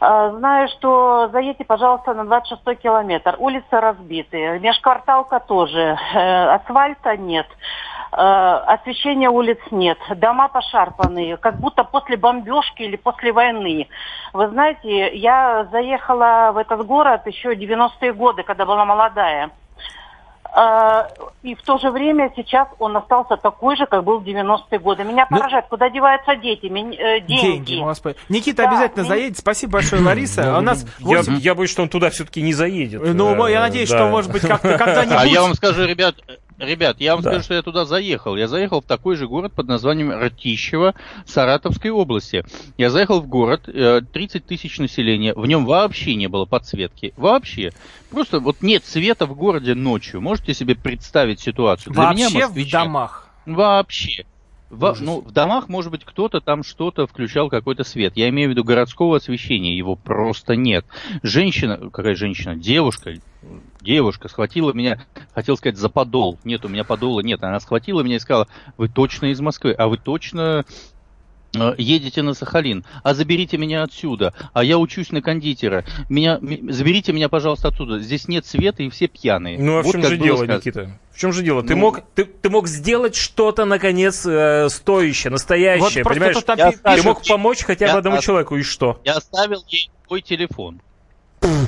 [0.00, 3.36] А, знаю, что заедьте, пожалуйста, на 26 километр.
[3.38, 4.58] Улицы разбиты.
[4.60, 5.98] Межкварталка тоже.
[6.14, 7.46] Э, асфальта нет.
[8.12, 9.98] Э, освещения улиц нет.
[10.16, 11.36] Дома пошарпанные.
[11.36, 13.88] Как будто после бомбежки или после войны.
[14.32, 19.50] Вы знаете, я заехала в этот город еще 90-е годы, когда была молодая.
[20.52, 21.08] А,
[21.42, 25.04] и в то же время сейчас он остался такой же, как был в 90-е годы.
[25.04, 27.66] Меня ну, поражает, куда деваются дети, э, деньги.
[27.66, 28.16] деньги Господи.
[28.28, 29.08] Никита да, обязательно меня...
[29.10, 29.38] заедет.
[29.38, 30.58] Спасибо большое, Лариса.
[30.58, 31.34] У нас 8...
[31.34, 33.02] я, я боюсь, что он туда все-таки не заедет.
[33.14, 33.98] Ну, я надеюсь, да.
[33.98, 35.16] что, может быть, как-то когда-нибудь...
[35.18, 36.16] А я вам скажу, ребят,
[36.60, 37.30] Ребят, я вам да.
[37.30, 38.36] скажу, что я туда заехал.
[38.36, 40.94] Я заехал в такой же город под названием Ратищево
[41.24, 42.44] Саратовской области.
[42.76, 47.14] Я заехал в город, 30 э, тысяч населения, в нем вообще не было подсветки.
[47.16, 47.72] Вообще.
[48.10, 50.20] Просто вот нет света в городе ночью.
[50.20, 51.94] Можете себе представить ситуацию?
[51.94, 52.68] Для вообще меня москвичи...
[52.68, 53.28] в домах?
[53.46, 54.26] Вообще.
[54.70, 58.16] В, ну, в домах, может быть, кто-то там что-то включал, какой-то свет.
[58.16, 60.86] Я имею в виду городского освещения, его просто нет.
[61.24, 63.14] Женщина, какая женщина, девушка,
[63.80, 65.04] девушка схватила меня,
[65.34, 66.38] хотел сказать, за подол.
[66.44, 67.42] Нет, у меня подола нет.
[67.42, 70.64] Она схватила меня и сказала, вы точно из Москвы, а вы точно
[71.78, 77.28] едете на Сахалин, а заберите меня отсюда, а я учусь на кондитера, меня, заберите меня,
[77.28, 79.58] пожалуйста, отсюда, здесь нет света и все пьяные.
[79.58, 80.56] Ну а вот в чем же дело, сказано.
[80.56, 80.98] Никита?
[81.12, 81.62] В чем же дело?
[81.62, 86.36] Ну, ты, мог, ты, ты мог сделать что-то, наконец, э, стоящее, настоящее, вот понимаешь?
[86.44, 89.00] Там ты пишет, мог помочь хотя бы одному человеку, и что?
[89.04, 90.80] Я оставил ей твой телефон.
[91.42, 91.66] Э, э, э,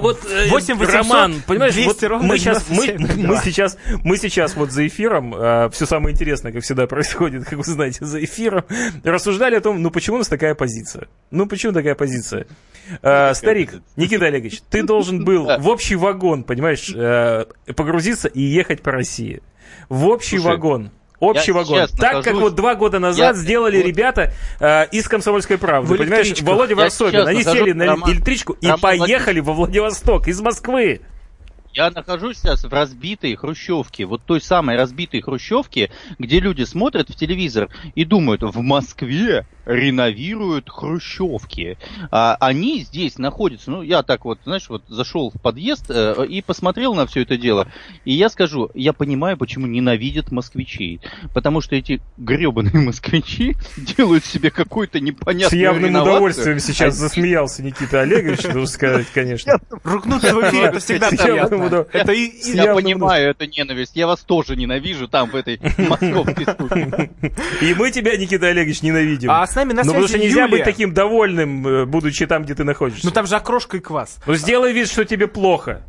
[0.00, 4.16] вот, э, 8 800 Роман, понимаешь, 200 вот мы сейчас, мы, 97 мы сейчас, мы
[4.16, 8.64] сейчас вот за эфиром, все самое интересное, как всегда происходит, как вы знаете, за эфиром,
[9.04, 11.08] рассуждали о том, ну почему у нас такая позиция?
[11.30, 12.46] Ну почему такая позиция?
[13.02, 18.82] Э, старик, Никита Олегович, ты должен был в общий вагон, понимаешь, э, погрузиться и ехать
[18.82, 19.42] по России.
[19.88, 20.90] В общий Слушай, вагон.
[21.22, 21.76] Общий я вагон.
[21.78, 25.56] сейчас Так как нахожусь- вот два года назад Я- сделали вот- ребята э, из «Комсомольской
[25.56, 25.96] правды».
[25.96, 26.40] Понимаешь.
[26.42, 27.26] Володя Варсобин.
[27.28, 31.00] Они сели на электричку и поехали во Владивосток из Москвы.
[31.74, 37.16] Я нахожусь сейчас в разбитой хрущевке, вот той самой разбитой хрущевке, где люди смотрят в
[37.16, 41.78] телевизор и думают, в Москве реновируют хрущевки.
[42.10, 46.42] А они здесь находятся, ну я так вот, знаешь, вот зашел в подъезд э, и
[46.42, 47.68] посмотрел на все это дело,
[48.04, 51.00] и я скажу, я понимаю, почему ненавидят москвичей,
[51.32, 58.02] потому что эти гребаные москвичи делают себе какой-то С непонятный явным удовольствием сейчас засмеялся Никита
[58.02, 59.58] Олегович, нужно сказать, конечно.
[59.84, 61.61] Ругнуться в эфире, это всегда С приятно.
[61.66, 66.46] Удов- Это и- Я понимаю эту ненависть, я вас тоже ненавижу там, в этой московской.
[67.60, 69.30] И мы тебя, Никита Олегович, ненавидим.
[69.30, 72.44] А с нами на Ну, потому связи что нельзя быть таким довольным, э, будучи там,
[72.44, 73.06] где ты находишься.
[73.06, 74.18] Ну там же окрошка и квас.
[74.26, 75.82] Ну, сделай вид, что тебе плохо.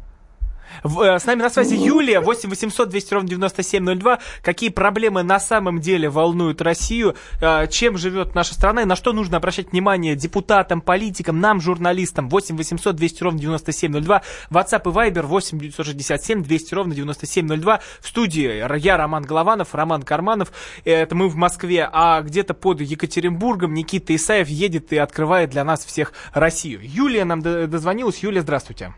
[0.83, 4.19] Э, С нами на связи Юлия, 8 800 200 ровно 9702.
[4.41, 7.15] Какие проблемы на самом деле волнуют Россию?
[7.41, 8.83] Э, Чем живет наша страна?
[8.83, 12.29] И на что нужно обращать внимание депутатам, политикам, нам, журналистам?
[12.29, 14.21] 8 800 200 ровно 9702.
[14.49, 17.79] WhatsApp и Viber 8 967 200 ровно 9702.
[18.01, 20.51] В студии я, Роман Голованов, Роман Карманов.
[20.85, 21.89] Это мы в Москве.
[21.91, 26.79] А где-то под Екатеринбургом Никита Исаев едет и открывает для нас всех Россию.
[26.83, 28.19] Юлия нам дозвонилась.
[28.23, 28.93] Юлия, здравствуйте.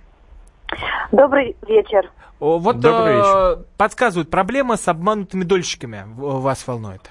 [1.12, 2.10] Добрый вечер.
[2.40, 7.02] Вот Добрый э, подсказывают, проблема с обманутыми дольщиками вас волнует.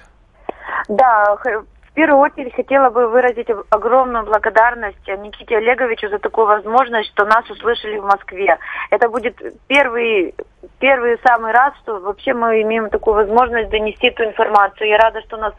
[0.87, 1.65] Да, в
[1.95, 7.49] первую очередь хотела бы выразить ог- огромную благодарность Никите Олеговичу за такую возможность, что нас
[7.49, 8.57] услышали в Москве.
[8.91, 9.35] Это будет
[9.67, 10.35] первый,
[10.79, 14.89] первый самый раз, что вообще мы имеем такую возможность донести эту информацию.
[14.89, 15.53] Я рада, что нас,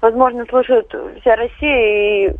[0.00, 2.36] возможно, слушает вся Россия и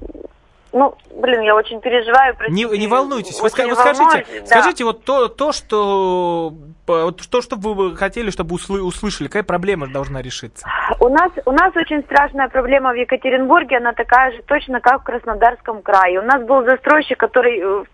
[0.73, 2.33] ну, блин, я очень переживаю.
[2.49, 3.37] Не, простите, не волнуйтесь.
[3.37, 4.47] Вы, вы скажите, да.
[4.47, 6.53] скажите вот то, то, что
[6.87, 10.67] вот то, что вы хотели, чтобы услы- услышали, какая проблема должна решиться?
[11.01, 15.05] У нас, у нас очень страшная проблема в Екатеринбурге, она такая же точно, как в
[15.05, 16.21] Краснодарском крае.
[16.21, 17.85] У нас был застройщик, который э,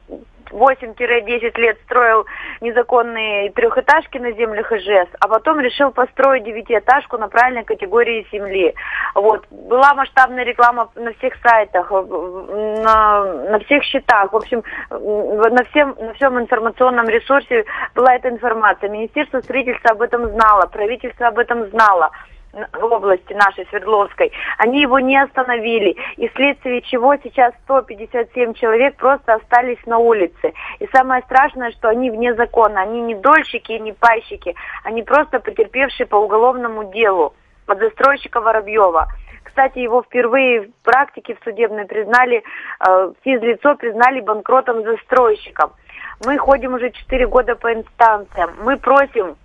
[0.55, 2.27] 8-10 лет строил
[2.61, 8.75] незаконные трехэтажки на землях ИЖС, а потом решил построить девятиэтажку на правильной категории земли.
[9.14, 9.47] Вот.
[9.51, 14.33] Была масштабная реклама на всех сайтах, на, на всех счетах.
[14.33, 17.64] В общем, на всем, на всем информационном ресурсе
[17.95, 18.88] была эта информация.
[18.88, 22.11] Министерство строительства об этом знало, правительство об этом знало
[22.81, 29.85] области нашей Свердловской, они его не остановили, и вследствие чего сейчас 157 человек просто остались
[29.87, 30.53] на улице.
[30.81, 35.40] И самое страшное, что они вне закона, они не дольщики и не пайщики, они просто
[35.40, 37.35] потерпевшие по уголовному делу
[37.67, 39.09] от застройщика Воробьева.
[39.43, 42.43] Кстати, его впервые в практике в судебной признали,
[42.81, 45.73] э, физлицо признали банкротом застройщиком.
[46.25, 48.51] Мы ходим уже 4 года по инстанциям.
[48.64, 49.37] Мы просим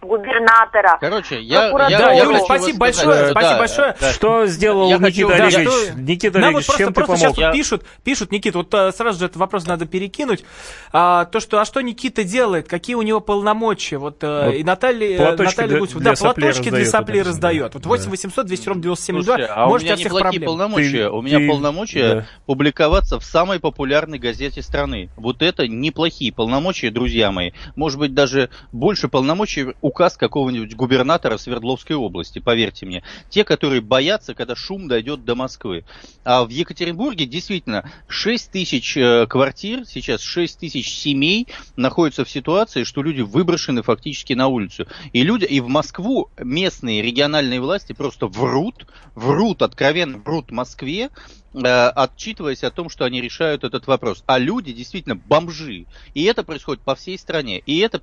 [0.00, 3.96] губернатора, Короче, я, я, Да, я Юля, спасибо большое, спасибо да, большое.
[4.00, 4.12] да.
[4.12, 5.64] Что сделал Я Никита хочу- Олегович?
[5.66, 7.18] Да, что- Никита Нам Олегович, вот просто, чем ты просто помог?
[7.18, 10.44] сейчас вот Я- пишут, пишут, Никита, вот э, сразу же этот вопрос надо перекинуть.
[10.92, 13.98] А, то, что, а что Никита делает, какие у него полномочия?
[13.98, 17.22] Вот, э, Вот и Наталья, э, платочки Наталья для- Гусева, для да, платочки для соплей
[17.22, 17.74] раздает.
[17.74, 17.88] Вот да.
[17.88, 20.42] 8 800 200 ровно 9702, Слушай, а у можете меня проблем.
[20.44, 21.08] полномочия.
[21.10, 22.26] У меня полномочия да.
[22.46, 25.10] публиковаться в самой популярной газете страны.
[25.16, 27.50] Вот это неплохие полномочия, друзья мои.
[27.76, 33.02] Может быть, даже больше полномочий указ какого-нибудь губернатора Свердловской области, поверьте мне.
[33.30, 35.84] Те, которые боятся, когда шум дойдет до Москвы.
[36.24, 42.84] А в Екатеринбурге действительно 6 тысяч э, квартир, сейчас 6 тысяч семей находятся в ситуации,
[42.84, 44.86] что люди выброшены фактически на улицу.
[45.12, 51.08] И люди, и в Москву местные региональные власти просто врут, врут, откровенно врут Москве,
[51.54, 54.22] э, отчитываясь о том, что они решают этот вопрос.
[54.26, 55.86] А люди действительно бомжи.
[56.12, 57.60] И это происходит по всей стране.
[57.60, 57.98] И это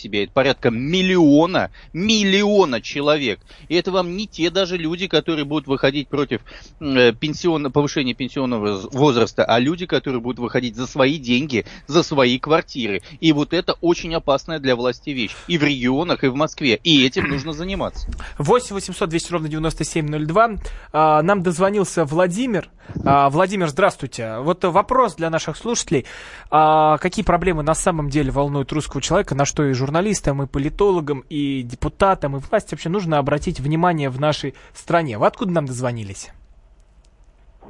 [0.00, 3.40] себе это порядка миллиона, миллиона человек.
[3.68, 6.40] И это вам не те даже люди, которые будут выходить против
[6.80, 12.38] э, пенсион- повышения пенсионного возраста, а люди, которые будут выходить за свои деньги, за свои
[12.38, 13.02] квартиры.
[13.20, 15.34] И вот это очень опасная для власти вещь.
[15.48, 16.80] И в регионах, и в Москве.
[16.82, 18.08] И этим нужно заниматься.
[18.38, 20.50] 8 800 200 ровно 9702.
[20.92, 22.70] А, Нам дозвонился Владимир.
[23.04, 24.38] А, Владимир, здравствуйте.
[24.38, 26.06] Вот вопрос для наших слушателей.
[26.50, 31.24] А, Какие проблемы на самом деле волнуют русского человека, на что и журналистам, и политологам,
[31.28, 35.18] и депутатам, и власти вообще нужно обратить внимание в нашей стране?
[35.18, 36.30] Вы откуда нам дозвонились?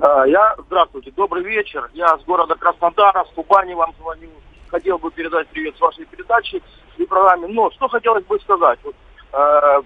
[0.00, 1.90] А, Я, здравствуйте, добрый вечер.
[1.94, 4.28] Я с города Краснодара, с Кубани вам звоню.
[4.68, 6.62] Хотел бы передать привет с вашей передачи
[6.98, 7.48] и программе.
[7.48, 8.78] Но что хотелось бы сказать.
[8.84, 8.94] Вот,
[9.32, 9.82] э,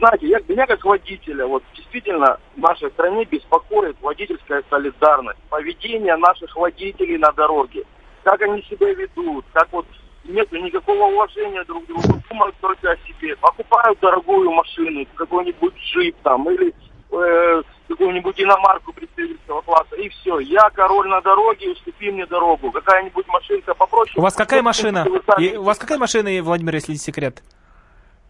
[0.00, 6.56] знаете, я, меня как водителя, вот действительно в нашей стране беспокоит водительская солидарность, поведение наших
[6.56, 7.84] водителей на дороге,
[8.24, 9.86] как они себя ведут, как вот
[10.28, 16.16] нет никакого уважения друг к другу, думают только о себе, покупают дорогую машину, какой-нибудь джип
[16.22, 16.74] там или
[17.10, 20.38] э, какую-нибудь иномарку представительского класса, и все.
[20.40, 22.70] Я король на дороге, уступи мне дорогу.
[22.70, 24.14] Какая-нибудь машинка попроще.
[24.18, 25.06] У вас какая машина?
[25.38, 27.42] И у вас какая машина, Владимир, если не секрет?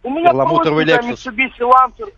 [0.03, 1.11] У меня простенькая Lexus.
[1.11, 2.13] Mitsubishi Lancer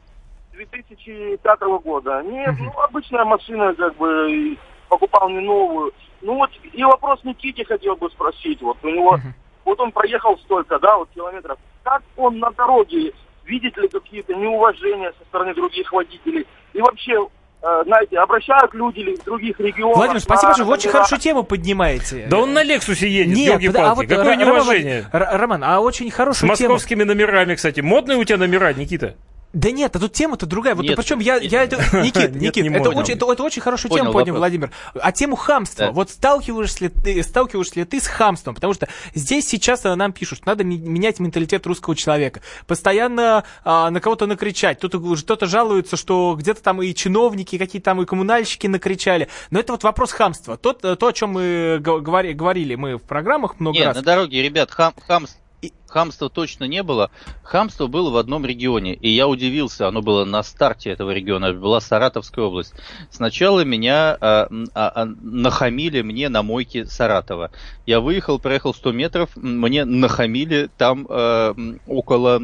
[0.53, 2.23] 2005 года.
[2.23, 5.93] Не, ну, обычная машина, как бы, покупал не новую.
[6.21, 8.61] Ну вот, и вопрос Никите хотел бы спросить.
[8.61, 9.19] Вот у него,
[9.64, 11.59] вот он проехал столько, да, вот километров.
[11.83, 13.12] Как он на дороге,
[13.44, 16.46] видит ли какие-то неуважения со стороны других водителей?
[16.73, 17.14] И вообще,
[17.62, 19.96] э, знаете, обращают люди ли в других регионах...
[19.96, 22.27] Владимир, спасибо, что вы очень хорошую тему поднимаете.
[22.31, 25.07] Да он на Лексусе едет, Нет, елки подо- а вот, Какое Р- неуважение.
[25.12, 26.75] Роман, Роман, а очень С хорошую тему...
[26.75, 27.81] московскими номерами, кстати.
[27.81, 29.16] Модные у тебя номера, Никита?
[29.53, 30.77] Да нет, а тут тема-то другая.
[30.77, 33.61] Вот Нет, причем я, я это, Никит, Нет, Никит, не это очень, это, это очень
[33.61, 34.39] хорошую Понял тему поднял, вопрос.
[34.41, 34.71] Владимир.
[34.95, 35.87] А тему хамства.
[35.87, 35.93] Да.
[35.93, 38.55] Вот сталкиваешься ли ты, сталкиваешься ли ты с хамством?
[38.55, 42.43] Потому что здесь сейчас а, нам пишут, что надо менять менталитет русского человека.
[42.69, 44.79] Постоянно а, на кого-то накричать.
[44.79, 49.29] Кто-то, кто-то жалуется, что где-то там и чиновники, какие-то там и коммунальщики накричали.
[49.51, 50.57] Но это вот вопрос хамства.
[50.59, 53.97] Тот, э, то, о чем мы говори- говорили мы в программах много Нет, раз.
[53.97, 55.50] на дороге, ребят, хам, хамс- и-
[55.90, 57.11] хамства точно не было.
[57.42, 58.94] Хамство было в одном регионе.
[58.94, 61.53] И я удивился, оно было на старте этого региона.
[61.53, 62.74] Была Саратовская область.
[63.11, 67.50] Сначала меня а, а, а, нахамили мне на мойке Саратова.
[67.87, 71.55] Я выехал, проехал 100 метров, мне нахамили там а,
[71.87, 72.42] около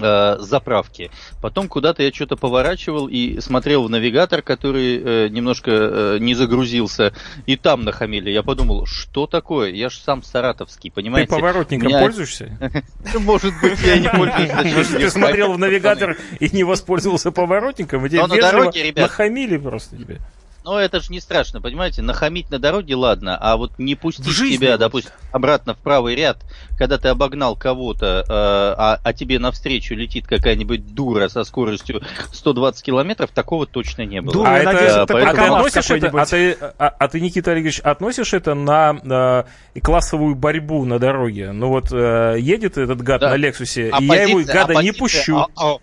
[0.00, 1.10] э, заправки.
[1.40, 7.12] Потом куда-то я что-то поворачивал и смотрел в навигатор, который э, немножко э, не загрузился,
[7.46, 8.30] и там нахамили.
[8.30, 9.70] Я подумал, что такое?
[9.70, 11.30] Я же сам саратовский, Ты понимаете?
[11.30, 12.58] поворотником Меня- пользуешься?
[13.18, 14.88] Может быть, я не пользуюсь.
[14.88, 20.20] ты смотрел в навигатор и не воспользовался поворотником, и тебе нахамили просто тебе.
[20.64, 22.00] Но это же не страшно, понимаете?
[22.00, 24.80] Нахамить на дороге, ладно, а вот не пустить жизни тебя, вот.
[24.80, 26.38] допустим, обратно в правый ряд,
[26.78, 32.00] когда ты обогнал кого-то, э, а, а тебе навстречу летит какая-нибудь дура со скоростью
[32.32, 34.32] 120 километров, такого точно не было.
[34.32, 37.08] Дура, А это- надеюсь, а, это поэтому- А ты относишь это, а ты, а, а
[37.08, 41.52] ты, Никита Олегович, относишь это на, э, классовую борьбу на дороге?
[41.52, 43.30] Ну вот э, едет этот гад Да.
[43.30, 45.36] на Лексусе, и я его, Оппозиция- гада, не оппозиция, пущу.
[45.36, 45.76] А, а-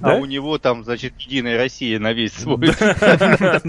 [0.00, 0.12] Да?
[0.12, 2.70] а у него там, значит, Единая Россия на весь свой Да.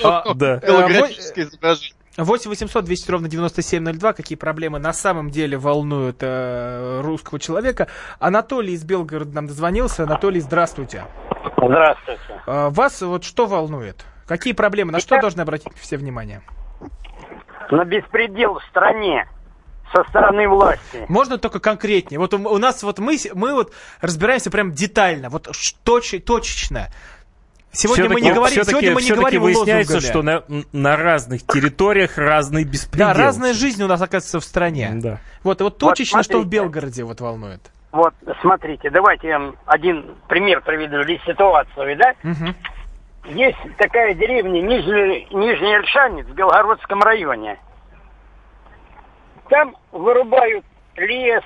[0.34, 1.94] голографическое изображение.
[2.18, 4.12] 8 800 200 ровно 9702.
[4.12, 7.86] Какие проблемы на самом деле волнуют э, русского человека?
[8.18, 10.02] Анатолий из Белгорода нам дозвонился.
[10.02, 11.04] Анатолий, здравствуйте.
[11.56, 12.42] Здравствуйте.
[12.46, 14.04] А, вас вот что волнует?
[14.26, 14.90] Какие проблемы?
[14.92, 16.42] На что должны обратить все внимание?
[17.70, 19.28] На беспредел в стране
[19.92, 21.04] со стороны власти.
[21.08, 22.18] Можно только конкретнее.
[22.18, 25.48] Вот у, у нас вот мы, мы вот разбираемся прям детально, вот
[25.84, 26.88] точи- точечно.
[27.70, 30.10] Сегодня мы не говорим, все-таки, сегодня мы не все-таки говорим выясняется, лозунгами.
[30.10, 33.08] что на, на разных территориях разный беспредел.
[33.08, 34.90] Да, разная жизнь у нас оказывается в стране.
[34.94, 35.18] Да.
[35.42, 36.56] Вот, вот точечно, что в смотрите.
[36.56, 37.60] Белгороде вот волнует.
[37.92, 42.14] Вот, смотрите, давайте я вам один пример приведу или ситуацию, да?
[42.22, 42.54] Мгм.
[43.26, 47.58] Есть такая деревня Нижний, Нижний Ильшанец в Белгородском районе.
[49.48, 50.64] Там вырубают
[50.96, 51.42] лес.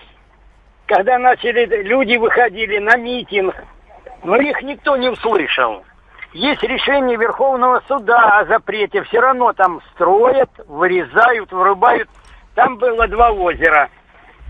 [0.86, 3.54] Когда начали, люди выходили на митинг,
[4.24, 5.84] но их никто не услышал.
[6.32, 9.02] Есть решение Верховного суда о запрете.
[9.04, 12.08] Все равно там строят, вырезают, вырубают.
[12.54, 13.90] Там было два озера.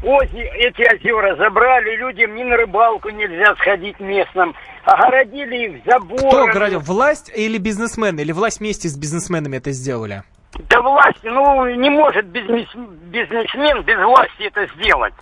[0.02, 4.54] Ози, эти озера забрали, людям ни на рыбалку нельзя сходить местным.
[4.84, 6.28] Огородили их забором.
[6.28, 6.80] Кто оградил?
[6.80, 8.20] Власть или бизнесмены?
[8.20, 10.24] Или власть вместе с бизнесменами это сделали?
[10.68, 15.14] Да власть, ну, не может бизнес- бизнесмен без власти это сделать.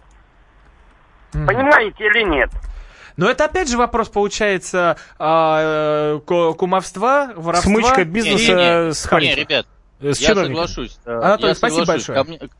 [1.33, 1.47] Мгм.
[1.47, 2.51] Понимаете или нет?
[3.17, 7.71] Но это опять же вопрос, получается, а, э, ку- кумовства, воровства.
[7.73, 9.41] Смычка Не, бизнеса не, не, с не, политикой.
[9.41, 9.67] ребят,
[10.01, 10.99] С я соглашусь.
[11.05, 12.09] э, Анатолий, я спасибо соглашусь.
[12.09, 12.19] большое.
[12.19, 12.51] Ко мне-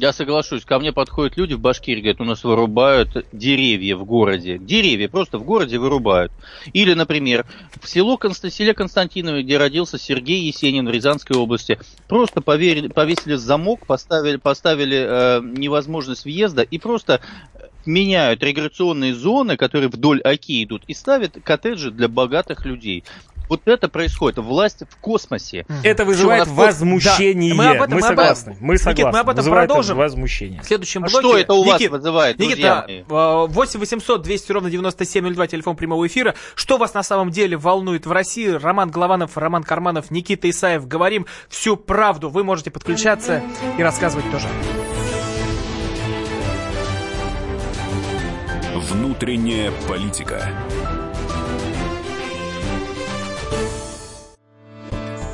[0.00, 0.64] я соглашусь.
[0.64, 4.58] Ко мне подходят люди в Башкирии, говорят, у нас вырубают деревья в городе.
[4.58, 6.32] Деревья просто в городе вырубают.
[6.72, 7.46] Или, например,
[7.80, 13.34] в село Конста- селе Константиново, где родился Сергей Есенин в Рязанской области, просто поверили, повесили
[13.34, 17.20] замок, поставили, поставили э, невозможность въезда и просто
[17.86, 23.04] меняют регрессионные зоны, которые вдоль оки идут, и ставят коттеджи для богатых людей.
[23.50, 24.38] Вот это происходит.
[24.38, 25.66] Власть в космосе.
[25.82, 27.50] Это вызывает Что, возмущение.
[27.50, 28.56] Да, мы об этом- мы мы об этом- согласны.
[28.60, 29.18] Мы Никит, мы согласны.
[29.18, 29.96] об этом Вызывает это продолжим.
[29.98, 30.62] возмущение.
[30.62, 31.26] В следующем А блоке...
[31.28, 35.74] что это у вас Никит, вызывает, друзья Никита, э, 8 800 200 ровно 9702, телефон
[35.76, 36.36] прямого эфира.
[36.54, 38.46] Что вас на самом деле волнует в России?
[38.50, 40.86] Роман Голованов, Роман Карманов, Никита Исаев.
[40.86, 42.30] Говорим всю правду.
[42.30, 43.42] Вы можете подключаться
[43.76, 44.46] и рассказывать тоже.
[48.76, 50.46] Внутренняя политика.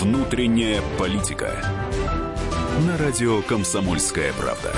[0.00, 1.52] Внутренняя политика.
[2.86, 4.72] На радио «Комсомольская правда».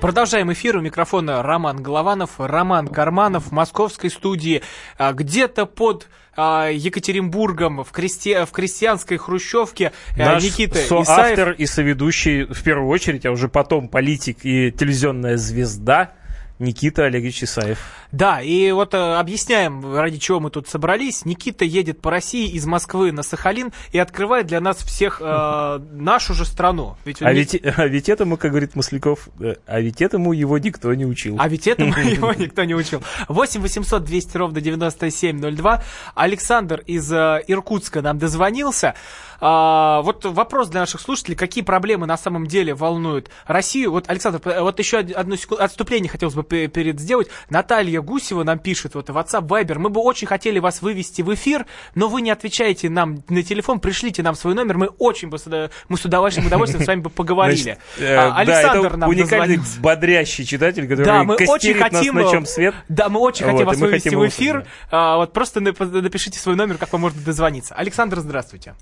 [0.00, 0.78] Продолжаем эфир.
[0.78, 4.62] У микрофона Роман Голованов, Роман Карманов в московской студии.
[4.98, 11.58] А, Где-то под а, Екатеринбургом в, кресте- в крестьянской хрущевке а, Наш Никита соавтор Исаев.
[11.60, 16.14] и соведущий, в первую очередь, а уже потом политик и телевизионная звезда
[16.58, 17.78] Никита Олегович Исаев.
[18.12, 21.24] Да, и вот э, объясняем, ради чего мы тут собрались.
[21.24, 26.34] Никита едет по России из Москвы на Сахалин и открывает для нас всех э, нашу
[26.34, 26.96] же страну.
[27.04, 30.58] Ведь А не- ведь, а ведь этому, как говорит Масляков, э, а ведь этому его
[30.58, 31.36] никто не учил.
[31.38, 33.02] А ведь этому его никто не учил.
[33.28, 35.82] 8 800 200 ровно 9702.
[36.14, 38.94] Александр из э, Иркутска нам дозвонился.
[39.42, 41.36] А, вот вопрос для наших слушателей.
[41.36, 43.92] Какие проблемы на самом деле волнуют Россию?
[43.92, 47.28] Вот, Александр, вот еще од- одну секунду, отступление хотелось бы пе- перед сделать.
[47.48, 49.78] Наталья Гусева нам пишет, вот, в WhatsApp, Viber.
[49.78, 53.80] Мы бы очень хотели вас вывести в эфир, но вы не отвечаете нам на телефон.
[53.80, 54.78] Пришлите нам свой номер.
[54.78, 55.38] Мы очень бы
[55.88, 57.56] мы с удовольствием, удовольствием с вами бы поговорили.
[57.62, 59.80] Значит, э, А, да, Александр это нам уникальный дозвонился.
[59.80, 62.74] бодрящий читатель, который Да, мы очень хотим, нас на чем свет.
[62.88, 64.66] Да, мы очень Вот, хотим вас вывести хотим в эфир.
[64.90, 67.74] А, вот просто нап- напишите свой номер, как вам можно дозвониться.
[67.74, 68.74] Александр, здравствуйте.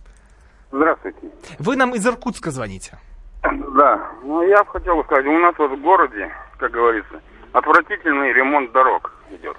[0.73, 1.19] Здравствуйте.
[1.59, 2.99] Вы нам из Иркутска звоните.
[3.43, 7.21] Да, ну я бы хотел бы сказать, у нас вот в городе, как говорится,
[7.53, 9.57] отвратительный ремонт дорог идет.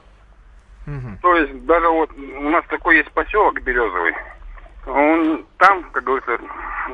[1.21, 4.15] То есть даже вот у нас такой есть поселок Березовый,
[4.87, 6.39] он там, как говорится,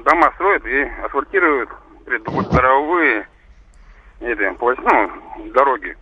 [0.04, 1.70] дома строят и асфальтируют
[2.06, 3.28] преддворовые
[4.20, 5.96] эти, ну, дороги.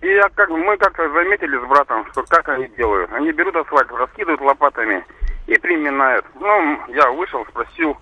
[0.00, 3.12] И я как мы как-то заметили с братом, что как они делают.
[3.12, 5.04] Они берут асфальт, раскидывают лопатами
[5.46, 6.24] и приминают.
[6.38, 7.96] Ну, я вышел, спросил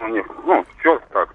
[0.00, 1.34] у них, ну, что так.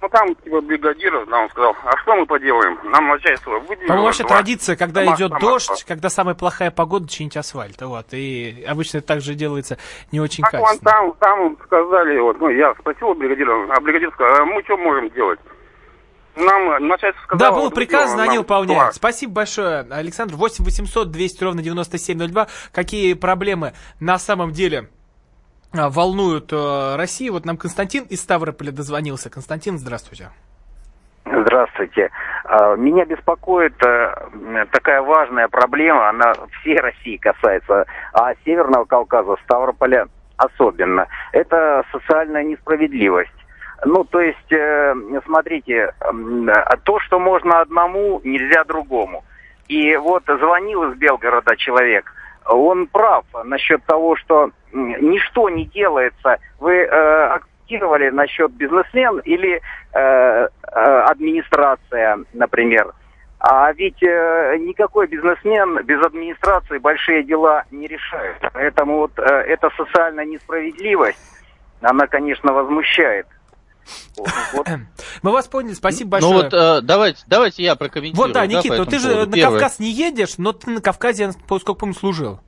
[0.00, 2.78] Ну, там, типа, бригадир, да, он сказал, а что мы поделаем?
[2.84, 5.52] Нам начальство выделило По-моему, вообще два традиция, когда дома идет самосвала».
[5.52, 7.82] дождь, когда самая плохая погода, чинить асфальт.
[7.82, 8.06] Вот.
[8.12, 9.76] И обычно это также делается
[10.12, 10.92] не очень Так качественно.
[10.92, 15.10] там, там сказали, вот, ну, я спросил бригадира, а бригадир сказал, а мы что можем
[15.10, 15.40] делать?
[16.36, 17.50] Нам начальство сказало...
[17.50, 18.94] Да, был вот, приказ, сделано они выполняют.
[18.94, 20.36] Спасибо большое, Александр.
[20.36, 22.46] 8 800 200 ровно 9702.
[22.70, 24.88] Какие проблемы на самом деле
[25.72, 27.34] волнуют э, Россию?
[27.34, 29.30] Вот нам Константин из Ставрополя дозвонился.
[29.30, 30.30] Константин, здравствуйте.
[31.24, 32.10] Здравствуйте.
[32.44, 40.08] А, Меня беспокоит э, такая важная проблема, она всей России касается, а Северного Кавказа, Ставрополя
[40.36, 41.06] особенно.
[41.32, 43.30] Это социальная несправедливость.
[43.84, 44.94] Ну, то есть, э,
[45.26, 49.24] смотрите, а то, что можно одному, нельзя другому.
[49.68, 52.10] И вот звонил из Белгорода человек,
[52.48, 56.38] он прав насчет того, что ничто не делается.
[56.58, 59.60] Вы э, акцентировали насчет бизнесмен или
[59.92, 62.92] э, э, администрация, например.
[63.40, 68.36] А ведь э, никакой бизнесмен без администрации большие дела не решает.
[68.52, 71.18] Поэтому вот э, эта социальная несправедливость,
[71.80, 73.26] она, конечно, возмущает.
[74.16, 74.66] Вот.
[75.22, 76.42] Мы вас поняли, спасибо Ну большое.
[76.44, 78.26] вот э, давайте, давайте я прокомментирую.
[78.26, 79.30] Вот, да, Никита, ты же поводу.
[79.30, 79.60] на Первое.
[79.60, 82.40] Кавказ не едешь, но ты на Кавказе, я, сколько помню, служил.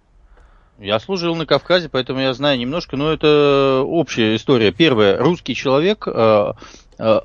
[0.78, 4.72] Я служил на Кавказе, поэтому я знаю немножко, но это общая история.
[4.72, 6.52] Первое, русский человек э,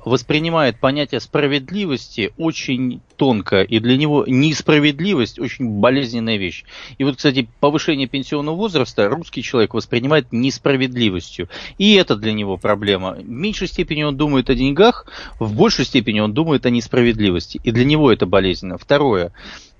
[0.04, 6.64] воспринимает понятие справедливости очень тонко, и для него несправедливость очень болезненная вещь.
[6.98, 11.48] И вот, кстати, повышение пенсионного возраста русский человек воспринимает несправедливостью,
[11.78, 13.12] и это для него проблема.
[13.12, 15.06] В меньшей степени он думает о деньгах,
[15.38, 18.78] в большей степени он думает о несправедливости, и для него это болезненно.
[18.78, 19.32] Второе,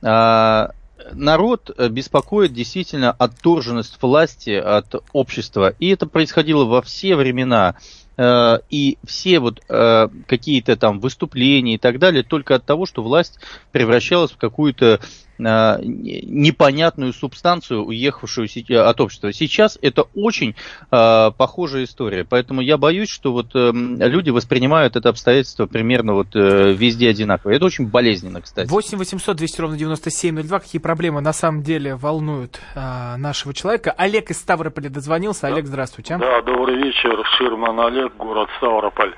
[0.03, 0.73] а,
[1.13, 5.75] народ э, беспокоит действительно отторженность власти от общества.
[5.79, 7.77] И это происходило во все времена.
[8.17, 13.03] Э, и все вот э, какие-то там выступления и так далее только от того, что
[13.03, 13.39] власть
[13.73, 15.01] превращалась в какую-то
[15.39, 18.49] непонятную субстанцию, уехавшую
[18.89, 19.33] от общества.
[19.33, 20.55] Сейчас это очень
[20.91, 26.35] э, похожая история, поэтому я боюсь, что вот э, люди воспринимают это обстоятельство примерно вот
[26.35, 27.53] э, везде одинаково.
[27.53, 28.69] Это очень болезненно, кстати.
[28.69, 30.61] 8 800 200 ровно 9702.
[30.61, 33.95] Какие проблемы на самом деле волнуют э, нашего человека?
[33.97, 35.43] Олег из Ставрополя дозвонился.
[35.43, 35.49] Да.
[35.49, 36.17] Олег, здравствуйте.
[36.19, 37.23] Да, добрый вечер.
[37.37, 39.15] Ширман Олег, город Ставрополь.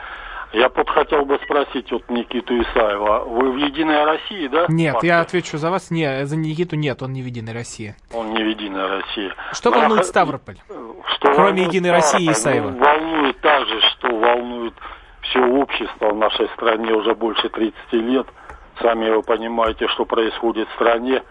[0.53, 3.25] Я вот хотел бы спросить вот Никиту Исаева.
[3.27, 4.65] Вы в Единой России, да?
[4.69, 5.09] Нет, партия?
[5.09, 5.91] я отвечу за вас.
[5.91, 7.95] Не, за Никиту нет, он не в Единой России.
[8.15, 9.31] Он не в Единой России.
[9.53, 10.05] Что Но волнует я...
[10.05, 10.57] Ставрополь?
[11.15, 12.71] Что Кроме Единой России и Исаева.
[12.71, 14.75] Ну, волнует также, что волнует
[15.23, 18.27] все общество в нашей стране уже больше 30 лет.
[18.81, 21.23] Сами вы понимаете, что происходит в стране.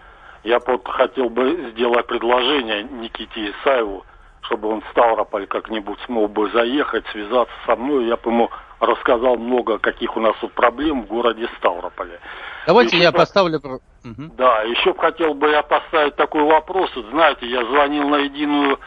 [0.44, 4.04] Я вот хотел бы сделать предложение Никите Исаеву,
[4.42, 8.06] чтобы он в Ставрополь как-нибудь смог бы заехать, связаться со мной.
[8.06, 8.50] Я бы ему
[8.80, 12.20] рассказал много, каких у нас тут проблем в городе Ставрополе.
[12.66, 13.18] Давайте еще я по...
[13.18, 13.60] поставлю...
[14.04, 16.90] Да, еще хотел бы я поставить такой вопрос.
[17.10, 18.78] Знаете, я звонил на единую,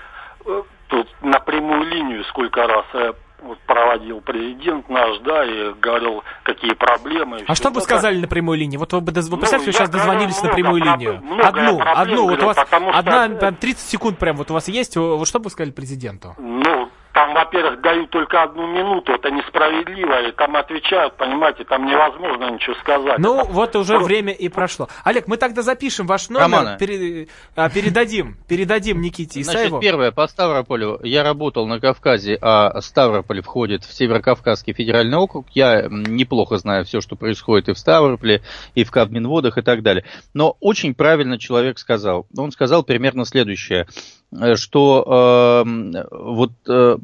[0.45, 2.85] э, тут на прямую линию сколько раз.
[2.93, 7.43] Я вот проводил президент наш, да, и говорил, какие проблемы.
[7.47, 8.77] А что бы сказали на прямой линии?
[8.77, 11.21] Вот вы, бы, вы представьте, ну, сейчас дозвонились на прямую линию.
[11.43, 13.51] Одну, одну, вот у вас одна, что...
[13.51, 16.35] 30 секунд прям вот у вас есть, вот что бы вы сказали президенту?
[16.37, 16.89] Ну,
[17.31, 22.75] там, во-первых, дают только одну минуту, это несправедливо, и там отвечают, понимаете, там невозможно ничего
[22.75, 23.19] сказать.
[23.19, 23.51] Ну, это...
[23.51, 24.05] вот уже Просто...
[24.07, 24.87] время и прошло.
[25.03, 27.27] Олег, мы тогда запишем ваш номер, пере...
[27.55, 29.69] а, передадим, передадим Никите Исаеву.
[29.69, 35.47] Значит, первое, по Ставрополю, я работал на Кавказе, а Ставрополь входит в Северокавказский федеральный округ,
[35.51, 38.41] я неплохо знаю все, что происходит и в Ставрополе,
[38.75, 40.05] и в Кабминводах и так далее.
[40.33, 43.87] Но очень правильно человек сказал, он сказал примерно следующее–
[44.31, 46.97] Э, что э, вот э,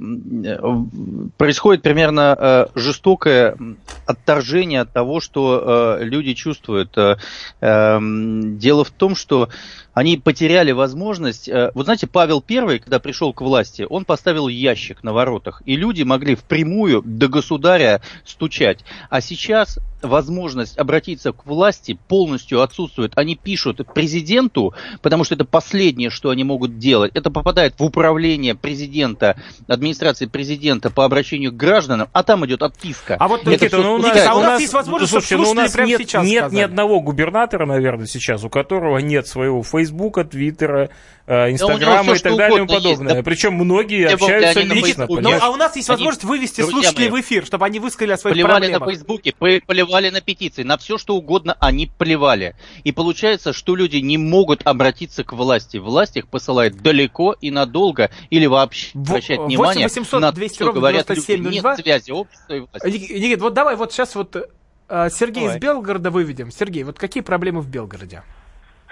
[1.37, 3.57] происходит примерно э, жестокое
[4.05, 6.97] отторжение от того, что э, люди чувствуют.
[6.97, 7.17] Э,
[7.61, 9.49] э, дело в том, что
[9.93, 11.49] они потеряли возможность.
[11.49, 15.75] Э, вот знаете, Павел I, когда пришел к власти, он поставил ящик на воротах, и
[15.75, 18.85] люди могли впрямую до государя стучать.
[19.09, 23.13] А сейчас возможность обратиться к власти полностью отсутствует.
[23.15, 27.11] Они пишут президенту, потому что это последнее, что они могут делать.
[27.15, 33.15] Это попадает в управление президента, администрации президента по обращению к гражданам, а там идет отписка.
[33.19, 35.75] А вот, Никита, ну, у нас, а у нас есть возможность, слушайте, ну, у нас
[35.75, 40.89] нет, нет ни одного губернатора, наверное, сейчас, у которого нет своего Фейсбука, Твиттера,
[41.27, 43.15] Инстаграма и так далее и подобное.
[43.15, 45.07] Есть, Причем многие общаются лично.
[45.09, 48.35] Ну, а у нас есть возможность вывести слушателей в эфир, чтобы они высказали о своих
[48.35, 48.79] плевали проблемах.
[48.79, 52.55] на Фейсбуке, плевали на петиции, на все что угодно они плевали.
[52.85, 55.77] И получается, что люди не могут обратиться к власти.
[55.77, 61.09] Власть их посылает далеко и надолго, или вообще обращать внимание 800, на 200 что говорят
[61.09, 61.31] люди.
[61.37, 62.87] Нет связи общества и власти.
[62.87, 65.57] Никит, вот давай, вот сейчас вот э, Сергей давай.
[65.57, 66.51] из Белгорода выведем.
[66.51, 68.23] Сергей, вот какие проблемы в Белгороде?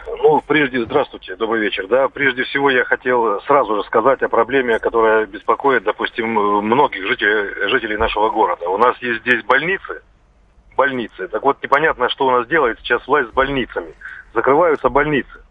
[0.07, 1.87] Ну, прежде, здравствуйте, добрый вечер.
[1.87, 7.69] Да, прежде всего я хотел сразу же сказать о проблеме, которая беспокоит, допустим, многих жителей,
[7.69, 8.69] жителей нашего города.
[8.69, 10.03] У нас есть здесь больницы,
[10.77, 11.27] больницы.
[11.27, 13.93] Так вот, непонятно, что у нас делает сейчас власть с больницами.
[14.33, 15.43] Закрываются больницы.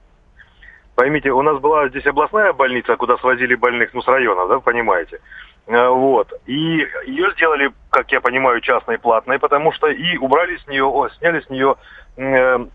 [0.95, 5.19] Поймите, у нас была здесь областная больница, куда свозили больных, ну, с района, да, понимаете.
[5.67, 6.33] Э, вот.
[6.47, 11.09] И ее сделали, как я понимаю, частной платной, потому что и убрали с нее, о,
[11.09, 11.75] сняли с нее
[12.17, 12.67] э,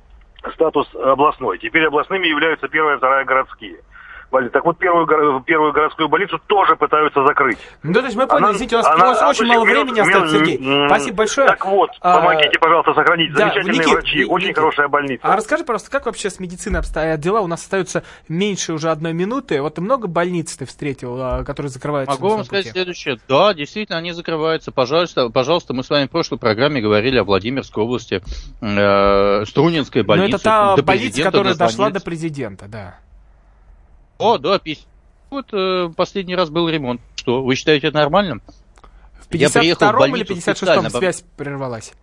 [0.53, 1.57] статус областной.
[1.57, 3.81] Теперь областными являются первая и вторая городские.
[4.30, 7.57] Так вот, первую, первую городскую больницу тоже пытаются закрыть.
[7.82, 9.99] Ну, то есть мы поняли, извините, у нас, она, у нас очень мало времени минут,
[9.99, 10.88] остается, Сергей.
[10.88, 11.47] Спасибо большое.
[11.47, 13.34] Так вот, а, помогите, пожалуйста, сохранить.
[13.34, 15.21] Да, Замечательные Никит, врачи, Никит, очень хорошая больница.
[15.23, 17.41] А расскажи, пожалуйста, как вообще с медициной обстоят дела?
[17.41, 19.61] У нас остается меньше уже одной минуты.
[19.61, 22.15] Вот много больниц ты встретил, а, которые закрываются?
[22.15, 23.17] Могу вам сказать следующее.
[23.27, 24.71] Да, действительно, они закрываются.
[24.71, 28.21] Пожалуйста, пожалуйста, мы с вами в прошлой программе говорили о Владимирской области,
[28.61, 30.32] э, Струнинской больнице.
[30.32, 32.99] Но это та больница, которая дошла до президента, да.
[34.20, 34.86] О, да, пись.
[35.30, 37.01] Вот э, последний раз был ремонт.
[37.15, 38.41] Что, вы считаете это нормальным?
[39.22, 41.93] В 52-м или 56-м связь прервалась?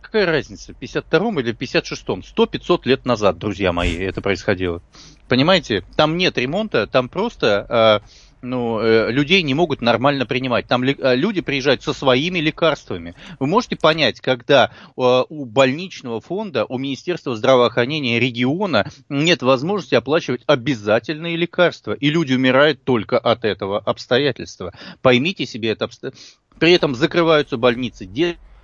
[0.00, 2.20] Какая разница, в 52-м или 56-м?
[2.20, 4.80] 100-500 лет назад, друзья мои, это происходило.
[5.28, 8.00] Понимаете, там нет ремонта, там просто...
[8.02, 10.66] Э, ну, э, людей не могут нормально принимать.
[10.66, 13.14] Там э, люди приезжают со своими лекарствами.
[13.38, 20.42] Вы можете понять, когда э, у больничного фонда, у Министерства здравоохранения региона нет возможности оплачивать
[20.46, 24.72] обязательные лекарства, и люди умирают только от этого обстоятельства.
[25.00, 26.38] Поймите себе это обстоятельство.
[26.58, 28.06] При этом закрываются больницы,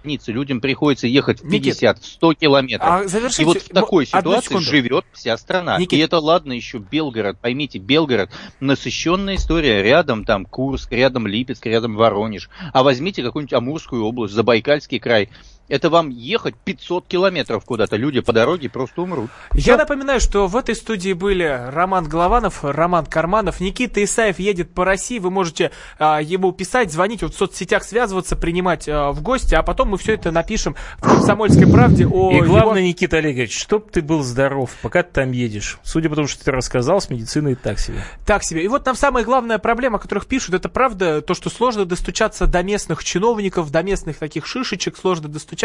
[0.08, 2.88] больницы людям приходится ехать в 50-100 километров.
[2.88, 3.42] А завершите...
[3.42, 5.78] И вот в такой Одну ситуации живет вся страна.
[5.78, 5.92] Никит.
[5.92, 7.38] И это ладно еще Белгород.
[7.38, 8.30] Поймите, Белгород
[8.60, 9.82] насыщенная история.
[9.82, 12.48] Рядом там Курск, рядом Липецк, рядом Воронеж.
[12.72, 15.28] А возьмите какую-нибудь Амурскую область, Забайкальский край.
[15.68, 17.96] Это вам ехать 500 километров куда-то.
[17.96, 19.30] Люди по дороге просто умрут.
[19.52, 24.84] Я напоминаю, что в этой студии были Роман Голованов, Роман Карманов, Никита Исаев едет по
[24.86, 25.18] России.
[25.18, 29.62] Вы можете а, ему писать, звонить, вот в соцсетях связываться, принимать а, в гости, а
[29.62, 33.90] потом мы все это напишем в «Комсомольской правде» о И главное, его- Никита Олегович, чтоб
[33.90, 35.78] ты был здоров, пока ты там едешь.
[35.82, 38.02] Судя по тому, что ты рассказал, с медициной так себе.
[38.24, 38.64] Так себе.
[38.64, 42.46] И вот нам самая главная проблема, о которых пишут, это правда то, что сложно достучаться
[42.46, 45.57] до местных чиновников, до местных таких шишечек, сложно достучаться.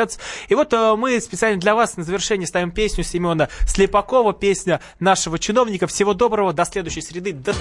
[0.50, 5.39] И вот э, мы специально для вас на завершение ставим песню Семена Слепакова, песня нашего
[5.39, 5.88] чиновника.
[5.88, 7.34] Всего доброго, до следующей среды.
[7.34, 7.54] До...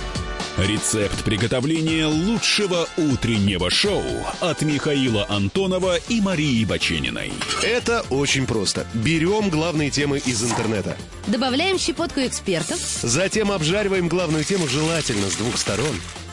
[0.58, 4.02] Рецепт приготовления лучшего утреннего шоу
[4.40, 7.32] от Михаила Антонова и Марии Бачениной.
[7.62, 8.86] Это очень просто.
[8.92, 10.96] Берем главные темы из интернета.
[11.26, 15.96] Добавляем щепотку экспертов, Затем обжариваем главную тему желательно с двух сторон.